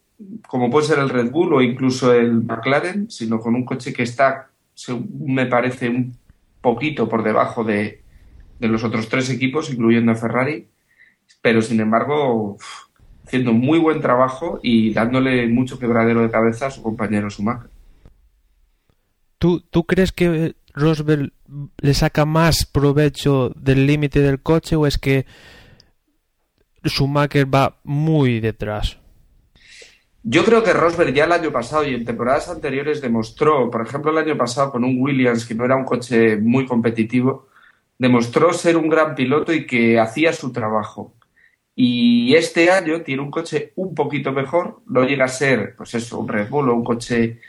[0.47, 4.03] como puede ser el Red Bull o incluso el McLaren, sino con un coche que
[4.03, 4.49] está,
[5.17, 6.17] me parece, un
[6.61, 8.03] poquito por debajo de,
[8.59, 10.67] de los otros tres equipos, incluyendo a Ferrari,
[11.41, 12.57] pero sin embargo
[13.25, 17.69] haciendo muy buen trabajo y dándole mucho quebradero de cabeza a su compañero Schumacher.
[19.37, 21.31] ¿Tú, ¿Tú crees que Rosberg
[21.79, 25.25] le saca más provecho del límite del coche o es que
[26.83, 28.97] Schumacher va muy detrás?
[30.23, 34.11] Yo creo que Rosberg ya el año pasado y en temporadas anteriores demostró, por ejemplo
[34.11, 37.47] el año pasado con un Williams que no era un coche muy competitivo,
[37.99, 41.13] demostró ser un gran piloto y que hacía su trabajo.
[41.75, 46.19] Y este año tiene un coche un poquito mejor, no llega a ser, pues eso,
[46.19, 47.39] un Red Bull o un coche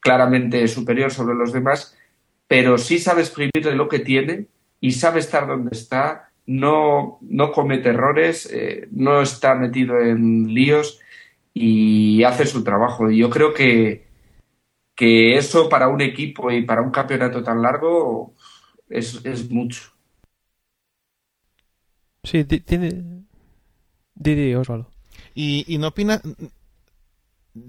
[0.00, 1.96] claramente superior sobre los demás,
[2.48, 4.46] pero sí sabe exprimir lo que tiene
[4.80, 11.00] y sabe estar donde está, no, no comete errores, eh, no está metido en líos
[11.54, 13.10] y hace su trabajo.
[13.10, 14.06] Y yo creo que,
[14.94, 18.34] que eso para un equipo y para un campeonato tan largo
[18.90, 19.90] es, es mucho.
[22.22, 23.24] Sí, tiene.
[24.14, 24.90] Didi Osvaldo.
[25.34, 26.20] Y, y no opina.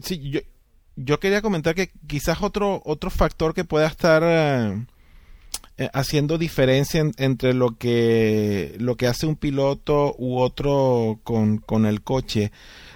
[0.02, 0.42] Sí, yo,
[0.96, 4.86] yo quería comentar que quizás otro, otro factor que pueda estar eh,
[5.78, 11.86] eh, haciendo diferencia entre lo que, lo que hace un piloto u otro con, con
[11.86, 12.52] el coche.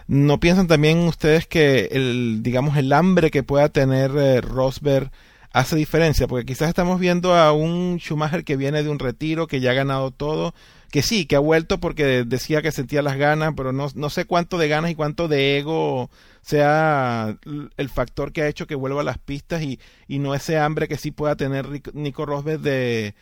[0.08, 5.12] ¿No piensan también ustedes que el, digamos, el hambre que pueda tener eh, Rosberg
[5.56, 6.28] hace diferencia?
[6.28, 9.74] Porque quizás estamos viendo a un Schumacher que viene de un retiro, que ya ha
[9.74, 10.54] ganado todo,
[10.92, 14.26] que sí, que ha vuelto porque decía que sentía las ganas, pero no, no sé
[14.26, 16.10] cuánto de ganas y cuánto de ego
[16.42, 17.38] sea
[17.78, 20.90] el factor que ha hecho que vuelva a las pistas y, y no ese hambre
[20.90, 23.16] que sí pueda tener Nico Rosberg de,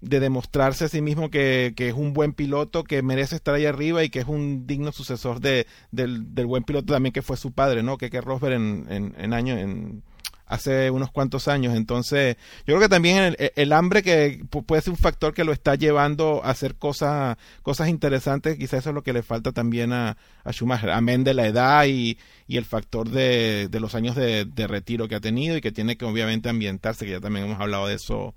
[0.00, 3.64] de demostrarse a sí mismo que, que, es un buen piloto, que merece estar ahí
[3.64, 7.36] arriba y que es un digno sucesor de, del, del buen piloto también que fue
[7.36, 7.96] su padre, ¿no?
[7.96, 10.02] Que, que Rosberg en, en, en años, en
[10.46, 11.76] hace unos cuantos años.
[11.76, 15.74] Entonces, yo creo que también el, hambre que puede ser un factor que lo está
[15.74, 20.16] llevando a hacer cosas, cosas interesantes, quizás eso es lo que le falta también a,
[20.44, 24.44] a Schumacher, amén de la edad y, y el factor de, de los años de,
[24.44, 27.60] de, retiro que ha tenido y que tiene que obviamente ambientarse, que ya también hemos
[27.60, 28.34] hablado de eso.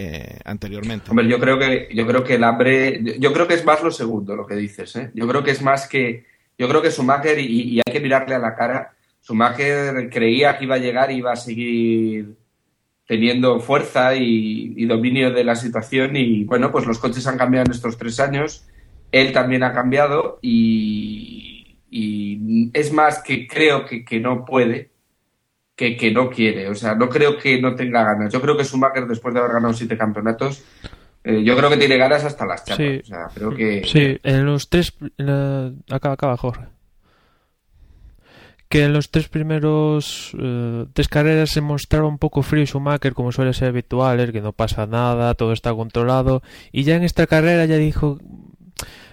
[0.00, 1.10] Eh, anteriormente.
[1.10, 3.90] Hombre, yo creo que yo creo que el hambre, yo creo que es más lo
[3.90, 5.10] segundo lo que dices, ¿eh?
[5.12, 6.24] Yo creo que es más que
[6.56, 8.92] yo creo que Schumacher y, y hay que mirarle a la cara
[9.28, 12.34] Schumacher creía que iba a llegar y iba a seguir
[13.06, 16.16] teniendo fuerza y, dominio de la situación.
[16.16, 18.66] Y bueno, pues los coches han cambiado en estos tres años,
[19.12, 21.76] él también ha cambiado y,
[22.72, 24.90] es más que creo que, no puede
[25.76, 28.32] que, que, no quiere, o sea, no creo que no tenga ganas.
[28.32, 30.64] Yo creo que Schumacher después de haber ganado siete campeonatos
[31.24, 32.86] eh, yo creo que tiene ganas hasta las chapas.
[32.86, 33.82] Sí, o sea, creo que...
[33.84, 34.96] sí en los tres...
[35.90, 36.77] Acaba, acaba, Jorge
[38.68, 43.32] que en los tres primeros eh, tres carreras se mostraba un poco frío Schumacher como
[43.32, 46.42] suele ser habitual, que no pasa nada, todo está controlado
[46.72, 48.18] y ya en esta carrera ya dijo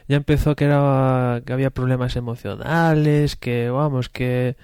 [0.08, 4.58] ya empezó que era que había problemas emocionales, que vamos, que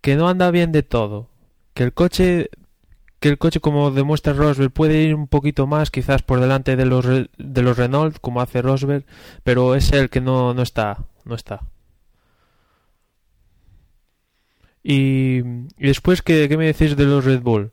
[0.00, 1.28] que no anda bien de todo,
[1.74, 2.50] que el coche
[3.20, 6.86] que el coche, como demuestra Rosberg, puede ir un poquito más, quizás por delante de
[6.86, 9.04] los, de los Renault, como hace Rosberg,
[9.44, 11.60] pero es el que no, no está, no está.
[14.82, 15.38] Y,
[15.78, 17.72] y después, ¿qué, ¿qué, me decís de los Red Bull?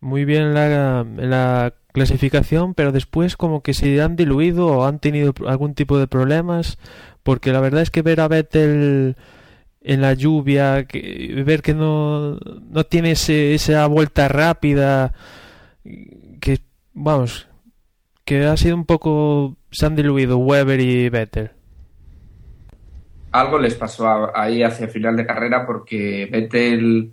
[0.00, 5.34] Muy bien la, la clasificación, pero después como que se han diluido o han tenido
[5.46, 6.78] algún tipo de problemas,
[7.22, 9.16] porque la verdad es que ver a Vettel
[9.80, 15.14] en la lluvia, que, ver que no, no tiene ese, esa vuelta rápida,
[16.40, 16.60] que
[16.94, 17.48] vamos,
[18.24, 21.50] que ha sido un poco, se han diluido Weber y Vettel.
[23.30, 27.12] Algo les pasó ahí hacia final de carrera porque Vettel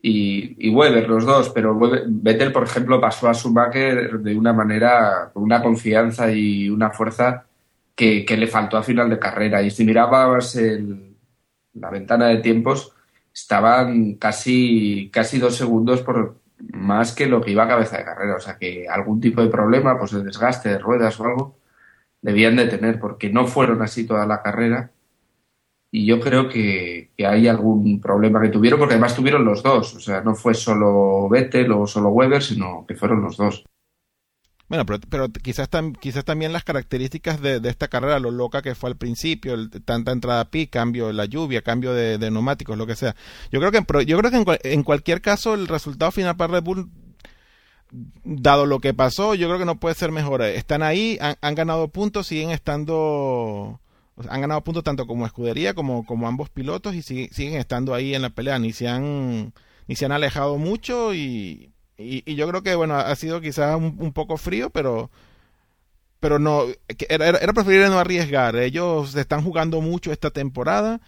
[0.00, 5.30] y, y Weber, los dos, pero Vettel, por ejemplo, pasó a Schumacher de una manera,
[5.32, 7.46] con una confianza y una fuerza
[7.94, 9.62] que, que le faltó a final de carrera.
[9.62, 11.16] Y si mirabas el,
[11.74, 12.92] la ventana de tiempos,
[13.34, 16.40] estaban casi, casi dos segundos por
[16.72, 18.36] más que lo que iba a cabeza de carrera.
[18.36, 21.58] O sea que algún tipo de problema, pues de desgaste de ruedas o algo,
[22.22, 24.92] debían de tener, porque no fueron así toda la carrera
[25.90, 29.94] y yo creo que, que, hay algún problema que tuvieron, porque además tuvieron los dos,
[29.94, 33.64] o sea, no fue solo Vettel o solo Weber, sino que fueron los dos.
[34.68, 38.90] Bueno, pero, pero quizás, quizás también las características de, esta carrera, lo loca que fue
[38.90, 42.94] al principio, tanta entrada a pi, cambio la lluvia, cambio de, de, neumáticos, lo que
[42.94, 43.16] sea.
[43.50, 46.52] Yo creo que, en, yo creo que en, en cualquier caso el resultado final para
[46.52, 46.90] Red Bull
[48.24, 50.42] dado lo que pasó, yo creo que no puede ser mejor.
[50.42, 53.80] Están ahí, han, han ganado puntos, siguen estando
[54.28, 58.14] han ganado puntos tanto como escudería como, como ambos pilotos y sigue, siguen estando ahí
[58.14, 59.52] en la pelea, ni se han,
[59.86, 64.12] ni se han alejado mucho y, y, yo creo que bueno, ha sido quizás un,
[64.12, 65.10] poco frío, pero
[66.20, 66.64] pero no,
[67.08, 68.56] era, era, preferible no arriesgar.
[68.56, 71.00] Ellos están jugando mucho esta temporada.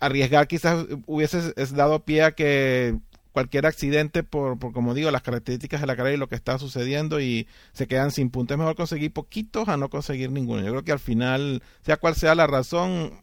[0.00, 2.98] Arriesgar quizás hubiese dado pie a que
[3.36, 6.58] cualquier accidente por, por, como digo, las características de la carrera y lo que está
[6.58, 8.54] sucediendo y se quedan sin puntos.
[8.54, 10.62] Es mejor conseguir poquitos a no conseguir ninguno.
[10.62, 13.20] Yo creo que al final, sea cual sea la razón,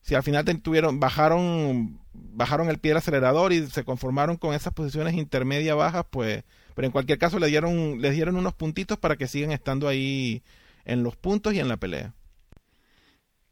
[0.00, 4.72] si al final tuvieron, bajaron, bajaron el pie del acelerador y se conformaron con esas
[4.72, 6.42] posiciones intermedia bajas, pues,
[6.74, 10.42] pero en cualquier caso le dieron, les dieron unos puntitos para que sigan estando ahí
[10.84, 12.14] en los puntos y en la pelea.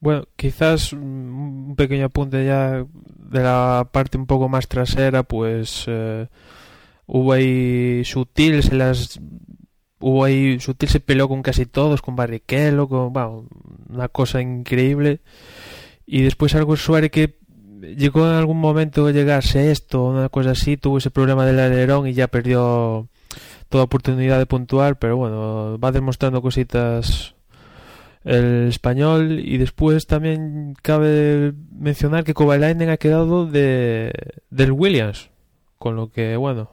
[0.01, 2.87] Bueno, quizás un pequeño apunte ya
[3.31, 6.27] de la parte un poco más trasera, pues eh,
[7.07, 9.21] hubo ahí Sutil, se las
[10.01, 13.47] hubo ahí Sutil se peleó con casi todos, con Barrichello, con bueno,
[13.91, 15.21] una cosa increíble.
[16.07, 17.39] Y después algo Suárez que
[17.81, 22.07] llegó en algún momento a llegarse esto, una cosa así, tuvo ese problema del alerón
[22.09, 23.09] y ya perdió
[23.69, 27.35] toda oportunidad de puntuar, pero bueno, va demostrando cositas
[28.25, 34.13] el español y después también cabe mencionar que Kovalainen ha quedado de
[34.51, 35.31] del Williams
[35.79, 36.71] con lo que bueno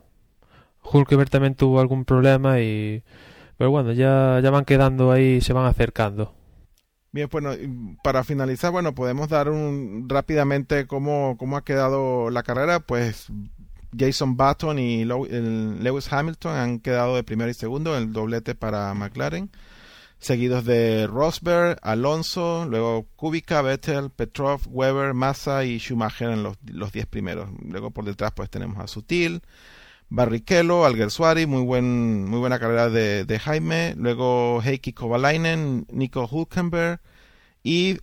[0.84, 3.04] Hulkeberg también tuvo algún problema y
[3.58, 6.34] pero bueno ya ya van quedando ahí se van acercando.
[7.14, 7.52] Bien bueno
[8.04, 12.82] para finalizar bueno podemos dar un rápidamente cómo, cómo ha quedado la carrera.
[12.82, 13.28] Pues
[13.98, 19.50] Jason Button y Lewis Hamilton han quedado de primero y segundo el doblete para McLaren
[20.20, 26.92] seguidos de Rosberg, Alonso, luego Kubica, Vettel, Petrov, Weber, Massa y Schumacher en los, los
[26.92, 27.50] diez primeros.
[27.64, 29.42] Luego por detrás pues tenemos a Sutil,
[30.10, 37.00] Barrichello, Alguersuari, muy buen muy buena carrera de, de Jaime, luego Heikki Kovalainen, Nico Hulkenberg
[37.64, 37.98] y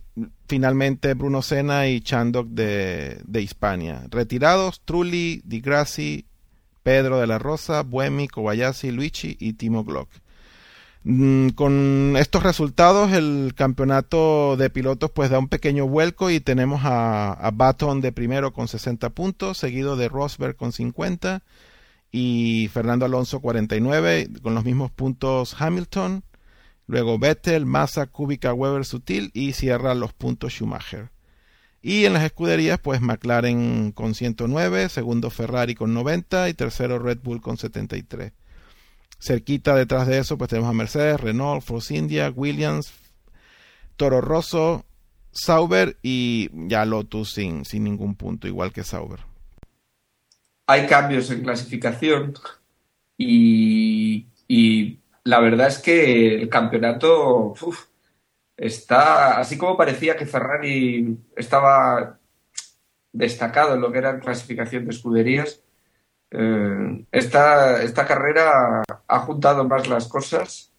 [0.47, 4.05] finalmente Bruno Senna y Chandok de, de Hispania.
[4.09, 6.25] Retirados Trulli, Di Grassi,
[6.83, 10.09] Pedro de la Rosa, Buemi, Kobayashi, Luigi y Timo Glock.
[11.07, 16.81] Mm, con estos resultados el campeonato de pilotos pues da un pequeño vuelco y tenemos
[16.83, 21.43] a, a Baton de primero con 60 puntos, seguido de Rosberg con 50
[22.11, 26.23] y Fernando Alonso 49 con los mismos puntos Hamilton,
[26.87, 31.11] luego Vettel, Massa, Kubica, Weber, Sutil y cierra los puntos Schumacher.
[31.83, 37.19] Y en las escuderías pues McLaren con 109, segundo Ferrari con 90 y tercero Red
[37.23, 38.33] Bull con 73.
[39.19, 42.93] Cerquita detrás de eso, pues tenemos a Mercedes, Renault, Force India, Williams,
[43.95, 44.85] Toro Rosso,
[45.31, 49.19] Sauber y ya Lotus sin, sin ningún punto, igual que Sauber.
[50.67, 52.33] Hay cambios en clasificación
[53.17, 57.53] y, y la verdad es que el campeonato
[58.57, 62.19] está, así como parecía que Ferrari estaba
[63.11, 65.61] destacado en lo que era clasificación de escuderías,
[66.37, 70.71] eh, esta, esta carrera ha juntado más las cosas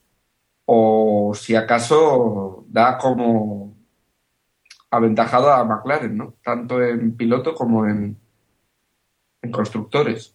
[0.67, 3.75] o si acaso da como
[4.91, 6.35] aventajado a McLaren, ¿no?
[6.43, 8.19] Tanto en piloto como en,
[9.43, 10.35] en constructores.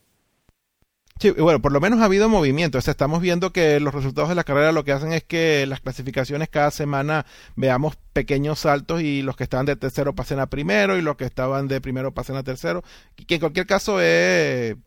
[1.20, 2.80] Sí, bueno, por lo menos ha habido movimiento.
[2.80, 5.80] O estamos viendo que los resultados de la carrera lo que hacen es que las
[5.80, 10.98] clasificaciones cada semana veamos pequeños saltos y los que estaban de tercero pasen a primero
[10.98, 12.84] y los que estaban de primero pasen a tercero.
[13.28, 14.78] Que en cualquier caso es,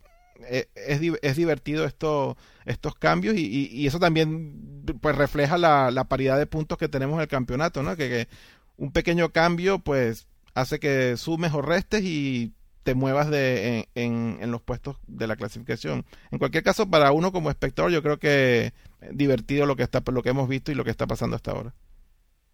[0.48, 6.38] es, es divertido esto, estos cambios y, y, eso también pues refleja la, la, paridad
[6.38, 7.96] de puntos que tenemos en el campeonato, ¿no?
[7.96, 8.28] Que, que
[8.76, 14.50] un pequeño cambio pues hace que sumes o restes y te muevas de, en, en,
[14.50, 16.04] los puestos de la clasificación.
[16.30, 18.74] En cualquier caso, para uno como espectador, yo creo que
[19.10, 21.74] divertido lo que está lo que hemos visto y lo que está pasando hasta ahora.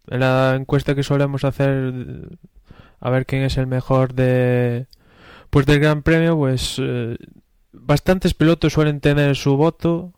[0.05, 2.29] La encuesta que solemos hacer
[2.99, 4.87] a ver quién es el mejor de
[5.49, 7.17] pues del Gran Premio, pues eh,
[7.71, 10.13] bastantes pilotos suelen tener su voto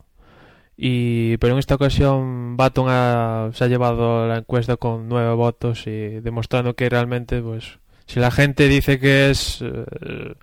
[0.76, 5.86] y pero en esta ocasión Baton ha, se ha llevado la encuesta con nueve votos
[5.88, 10.34] y demostrando que realmente pues si la gente dice que es eh,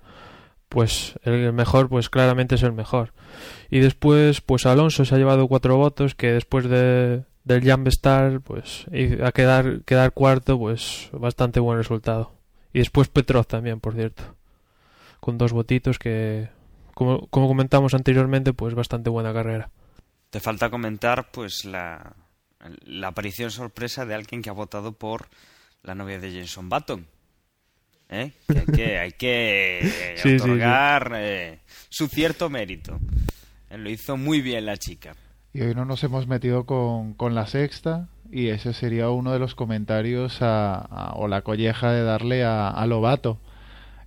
[0.71, 3.11] pues el mejor, pues claramente es el mejor.
[3.69, 8.39] Y después, pues Alonso se ha llevado cuatro votos, que después de, del Jump Star,
[8.39, 8.85] pues
[9.21, 12.31] a quedar, quedar cuarto, pues bastante buen resultado.
[12.71, 14.23] Y después Petrov también, por cierto,
[15.19, 16.47] con dos votitos que,
[16.93, 19.69] como, como comentamos anteriormente, pues bastante buena carrera.
[20.29, 22.15] Te falta comentar, pues, la,
[22.85, 25.27] la aparición sorpresa de alguien que ha votado por
[25.83, 27.07] la novia de Jenson Button
[28.11, 28.33] ¿eh?
[28.47, 31.19] que hay que, hay que sí, otorgar sí, sí.
[31.19, 32.99] Eh, su cierto mérito.
[33.69, 35.15] Eh, lo hizo muy bien la chica.
[35.53, 39.39] Y hoy no nos hemos metido con, con la sexta y ese sería uno de
[39.39, 43.39] los comentarios a, a, o la colleja de darle a, a Lobato.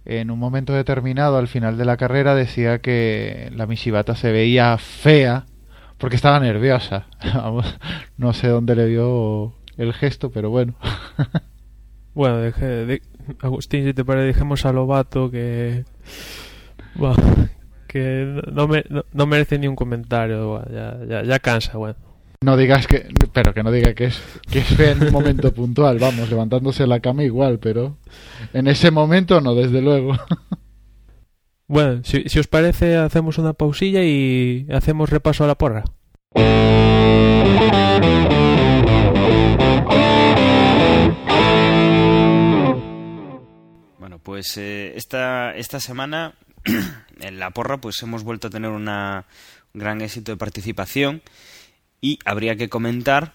[0.06, 4.76] En un momento determinado, al final de la carrera, decía que la Mishibata se veía
[4.76, 5.46] fea
[5.98, 7.06] porque estaba nerviosa.
[8.18, 10.74] no sé dónde le dio el gesto, pero bueno.
[12.14, 13.02] bueno, deje, de,
[13.40, 15.84] Agustín, si te parece, dejemos a Lobato que.
[17.88, 20.48] Que no, me, no, no, merece ni un comentario.
[20.48, 21.96] Bueno, ya, ya, ya, cansa, bueno.
[22.44, 23.08] No digas que.
[23.32, 26.88] Pero que no diga que es, que es en un momento puntual, vamos, levantándose de
[26.88, 27.96] la cama igual, pero.
[28.52, 30.12] En ese momento no, desde luego.
[31.66, 35.84] Bueno, si, si os parece, hacemos una pausilla y hacemos repaso a la porra.
[44.22, 46.34] pues eh, esta, esta semana
[47.20, 49.26] en la porra pues hemos vuelto a tener una,
[49.72, 51.22] un gran éxito de participación
[52.00, 53.34] y habría que comentar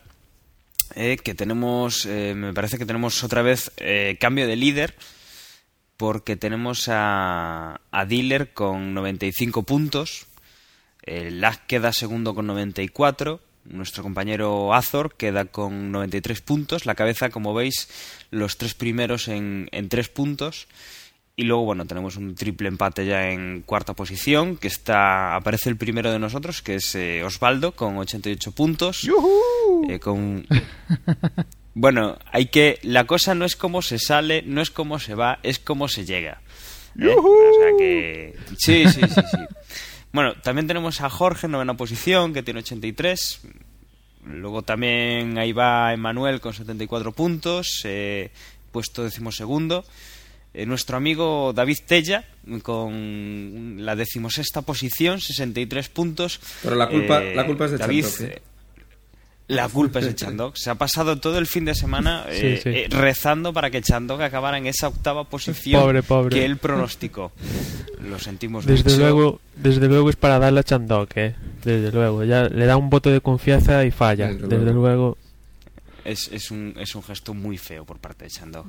[0.95, 4.95] eh, que tenemos, eh, me parece que tenemos otra vez eh, cambio de líder
[5.97, 10.25] porque tenemos a, a Dealer con 95 puntos,
[11.05, 16.85] Lag queda segundo con 94, nuestro compañero Azor queda con 93 puntos.
[16.85, 17.89] La cabeza, como veis,
[18.31, 20.67] los tres primeros en, en tres puntos.
[21.39, 25.77] Y luego, bueno, tenemos un triple empate ya en cuarta posición, que está aparece el
[25.77, 29.09] primero de nosotros, que es eh, Osvaldo, con 88 puntos.
[29.87, 30.45] Eh, con...
[31.73, 32.77] bueno, hay que...
[32.83, 36.03] La cosa no es cómo se sale, no es cómo se va, es cómo se
[36.03, 36.41] llega.
[36.99, 37.07] ¿eh?
[37.07, 38.35] O sea que...
[38.57, 39.37] Sí, sí, sí, sí.
[40.11, 43.43] Bueno, también tenemos a Jorge en novena posición, que tiene 83.
[44.25, 48.29] Luego también ahí va Emanuel con 74 puntos, eh,
[48.73, 49.85] puesto decimosegundo.
[50.61, 52.25] Eh, nuestro amigo David Tella
[52.63, 56.41] con la decimosexta posición, 63 puntos.
[56.61, 58.41] Pero la culpa, eh, la culpa es de David, Chandok, ¿eh?
[59.47, 60.55] La culpa es de Chandok.
[60.57, 62.77] Se ha pasado todo el fin de semana eh, Sí, sí.
[62.77, 66.35] eh, rezando para que Chandok acabara en esa octava posición Pobre, pobre.
[66.35, 67.31] que él pronosticó.
[68.01, 68.97] Lo sentimos Desde mucho.
[68.97, 71.35] luego, desde luego es para darle a Chandok, ¿eh?
[71.63, 72.25] Desde luego.
[72.25, 74.27] Ya le da un voto de confianza y falla.
[74.27, 74.81] Desde Desde, luego.
[74.81, 75.17] luego.
[76.03, 78.67] Es, es, un, es un gesto muy feo por parte de Chandok.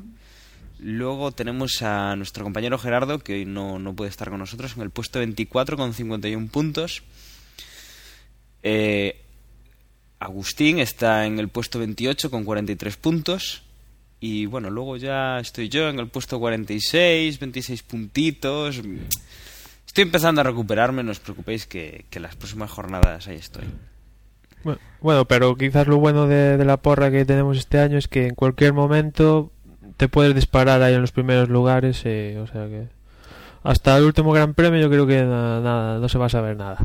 [0.83, 4.83] Luego tenemos a nuestro compañero Gerardo, que hoy no, no puede estar con nosotros, en
[4.83, 7.03] el puesto 24 con 51 puntos.
[8.63, 9.21] Eh,
[10.19, 13.63] Agustín está en el puesto 28 con 43 puntos.
[14.21, 18.81] Y bueno, luego ya estoy yo en el puesto 46, 26 puntitos.
[19.87, 23.65] Estoy empezando a recuperarme, no os preocupéis que, que las próximas jornadas ahí estoy.
[25.01, 28.35] Bueno, pero quizás lo bueno de la porra que tenemos este año es que en
[28.35, 29.53] cualquier momento
[30.01, 32.01] te puedes disparar ahí en los primeros lugares.
[32.07, 32.89] eh, o sea que
[33.63, 36.57] hasta el último Gran Premio yo creo que na- nada, no se va a saber
[36.57, 36.79] nada.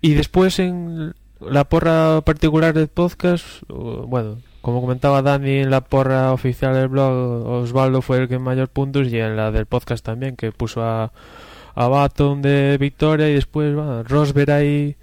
[0.00, 6.32] Y después en la porra particular del podcast, bueno, como comentaba Dani en la porra
[6.32, 10.36] oficial del blog, Osvaldo fue el que mayor puntos y en la del podcast también,
[10.36, 11.10] que puso a,
[11.74, 14.96] a Baton de victoria y después bueno, Rosberg ahí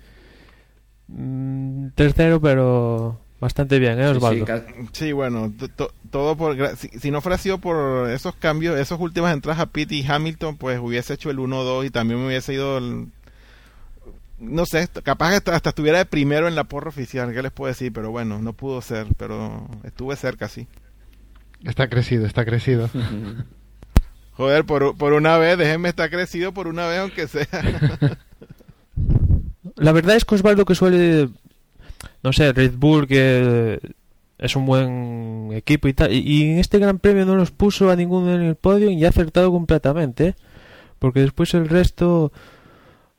[1.09, 4.45] mm, tercero, pero bastante bien, ¿eh, Osvaldo?
[4.93, 6.55] Sí, bueno, to- to- todo por...
[6.55, 10.05] gra- Si, si no fuera sido por esos cambios, esas últimas entradas a Pitt y
[10.05, 13.07] Hamilton, pues hubiese hecho el 1-2 y también me hubiese ido el-
[14.39, 17.67] no sé, capaz que hasta, estuviera de primero en la porra oficial, ¿qué les puedo
[17.67, 17.93] decir?
[17.93, 20.67] Pero bueno, no pudo ser, pero estuve cerca, sí.
[21.63, 22.89] Está crecido, está crecido.
[24.33, 27.45] Joder, por, por una vez, déjenme estar crecido por una vez, aunque sea.
[29.75, 31.29] La verdad es que Osvaldo que suele,
[32.23, 33.79] no sé, Red Bull que
[34.39, 37.95] es un buen equipo y tal, y, en este Gran Premio no los puso a
[37.95, 40.35] ninguno en el podio y ha acertado completamente, ¿eh?
[40.99, 42.31] porque después el resto,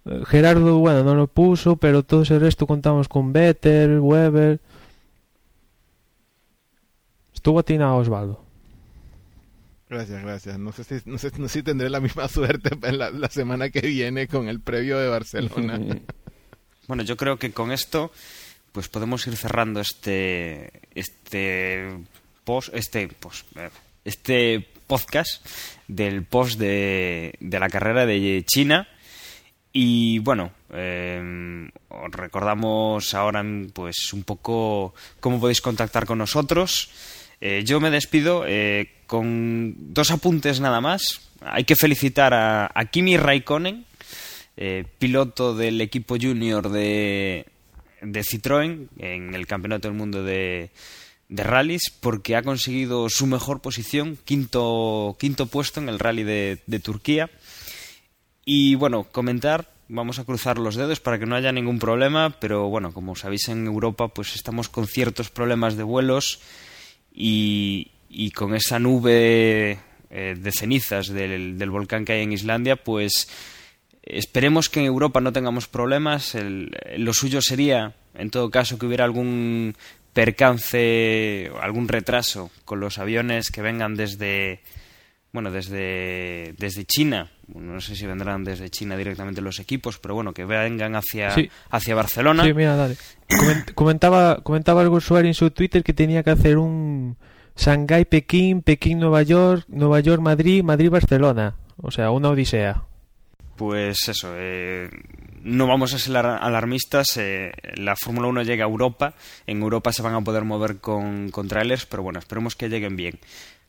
[0.04, 4.60] eh, Gerardo, bueno, no lo puso, pero todo el resto contamos con Vettel, Weber.
[7.34, 8.44] Estuvo atinado Osvaldo.
[9.88, 10.58] Gracias, gracias.
[10.58, 13.70] No sé si, no sé, no sé si tendré la misma suerte la, la semana
[13.70, 15.78] que viene con el previo de Barcelona.
[16.88, 18.10] bueno, yo creo que con esto
[18.72, 21.88] pues podemos ir cerrando este este
[22.44, 23.70] post este post, eh,
[24.04, 25.46] este podcast
[25.88, 28.88] del post de, de la carrera de China
[29.72, 36.90] y bueno eh, os recordamos ahora pues un poco cómo podéis contactar con nosotros
[37.40, 38.44] eh, yo me despido
[39.08, 41.28] con dos apuntes nada más.
[41.40, 43.84] Hay que felicitar a, Kimi Raikkonen,
[45.00, 47.44] piloto del equipo junior de,
[48.00, 50.70] de Citroën en el Campeonato del Mundo de,
[51.32, 56.80] de rallies porque ha conseguido su mejor posición, quinto, quinto puesto en el rally de,
[56.82, 57.30] Turquía.
[58.44, 62.68] Y bueno, comentar, vamos a cruzar los dedos para que no haya ningún problema, pero
[62.68, 66.40] bueno, como sabéis en Europa pues estamos con ciertos problemas de vuelos
[67.14, 67.90] y,
[68.34, 69.78] con esa nube
[70.10, 73.30] eh, de cenizas del, volcán que hay en Islandia, pues
[74.02, 76.36] esperemos que en Europa no tengamos problemas.
[76.98, 79.76] lo suyo sería, en todo caso, que hubiera algún
[80.12, 84.60] percance, algún retraso con los aviones que vengan desde,
[85.32, 87.30] bueno, desde, desde China.
[87.54, 91.34] No sé si vendrán desde China directamente los equipos, pero bueno, que vengan hacia,
[91.70, 92.44] hacia Barcelona.
[92.44, 92.96] Sí, mira, dale.
[93.74, 97.16] comentaba, comentaba algo usuario en su Twitter que tenía que hacer un
[97.56, 101.56] Shanghái, Pekín, Pekín, Nueva York, Nueva York, Madrid, Madrid, Barcelona.
[101.76, 102.84] O sea, una odisea.
[103.56, 104.88] Pues eso, eh,
[105.42, 107.16] no vamos a ser alarmistas.
[107.16, 109.14] Eh, la Fórmula 1 llega a Europa.
[109.46, 112.96] En Europa se van a poder mover con, con trailers, pero bueno, esperemos que lleguen
[112.96, 113.18] bien.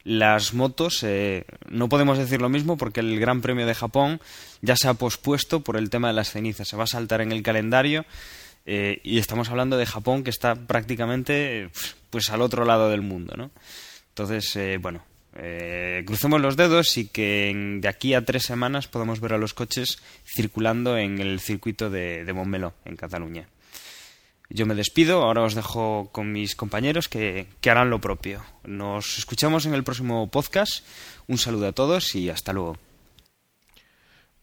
[0.03, 4.19] Las motos, eh, no podemos decir lo mismo porque el Gran Premio de Japón
[4.61, 6.67] ya se ha pospuesto por el tema de las cenizas.
[6.67, 8.05] Se va a saltar en el calendario
[8.65, 11.69] eh, y estamos hablando de Japón que está prácticamente
[12.09, 13.51] pues al otro lado del mundo, ¿no?
[14.09, 14.55] Entonces,
[15.35, 19.53] eh, crucemos los dedos y que de aquí a tres semanas podamos ver a los
[19.53, 23.47] coches circulando en el circuito de, de Montmeló, en Cataluña.
[24.49, 28.43] Yo me despido, ahora os dejo con mis compañeros que, que harán lo propio.
[28.63, 30.85] Nos escuchamos en el próximo podcast.
[31.27, 32.77] Un saludo a todos y hasta luego.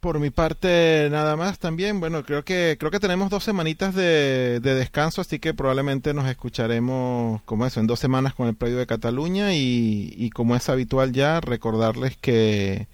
[0.00, 2.00] Por mi parte, nada más también.
[2.00, 6.26] Bueno, creo que creo que tenemos dos semanitas de, de, descanso, así que probablemente nos
[6.26, 10.70] escucharemos como eso en dos semanas con el predio de Cataluña y, y como es
[10.70, 12.88] habitual ya recordarles que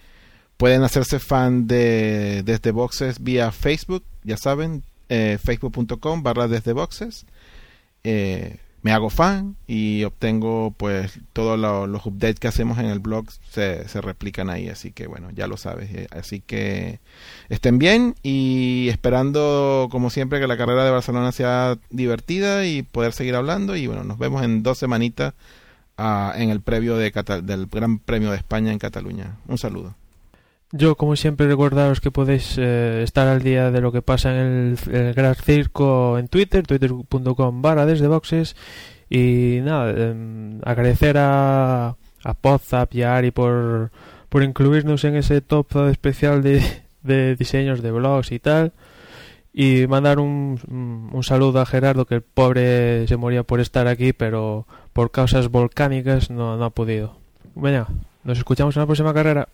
[0.57, 7.27] pueden hacerse fan de desde boxes vía Facebook, ya saben, eh, facebook.com barra desde boxes.
[8.05, 13.26] Eh, me hago fan y obtengo pues todos los updates que hacemos en el blog
[13.51, 15.91] se, se, replican ahí, así que bueno, ya lo sabes.
[15.91, 17.01] Eh, así que
[17.49, 23.12] estén bien y esperando como siempre que la carrera de Barcelona sea divertida y poder
[23.12, 25.34] seguir hablando y bueno, nos vemos en dos semanitas
[25.99, 27.11] uh, en el previo de
[27.43, 29.34] del Gran Premio de España en Cataluña.
[29.49, 29.97] Un saludo.
[30.73, 34.77] Yo, como siempre, recordaros que podéis eh, estar al día de lo que pasa en
[34.91, 38.57] el, Gran Circo en Twitter, twitter.com barra desde boxes.
[39.09, 43.93] Y nada, em, agradecer a, a Podzap y a Ari por,
[44.29, 46.61] por incluirnos en ese top especial de,
[47.05, 48.73] de diseños de blogs y tal.
[49.53, 54.12] Y mandar un, un saludo a Gerardo, que el pobre se moría por estar aquí,
[54.12, 57.17] pero por causas volcánicas no, no ha podido.
[57.55, 57.87] Venga,
[58.25, 59.49] nos escuchamos en la próxima carrera.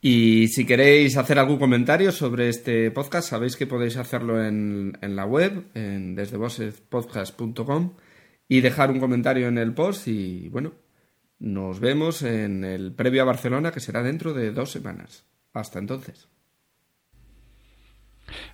[0.00, 5.16] Y si queréis hacer algún comentario sobre este podcast, sabéis que podéis hacerlo en, en
[5.16, 7.94] la web, en desdebosespodcast.com
[8.48, 10.72] y dejar un comentario en el post y bueno,
[11.40, 15.24] nos vemos en el previo a Barcelona que será dentro de dos semanas.
[15.52, 16.28] Hasta entonces.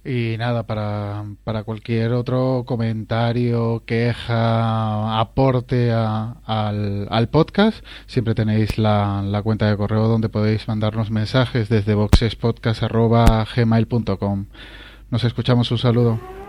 [0.04, 9.22] Y nada, para, para cualquier otro comentario, queja, aporte al, al, podcast, siempre tenéis la,
[9.22, 14.46] la, cuenta de correo donde podéis mandarnos mensajes desde boxespodcast.gmail.com.
[15.10, 16.43] Nos escuchamos, un saludo.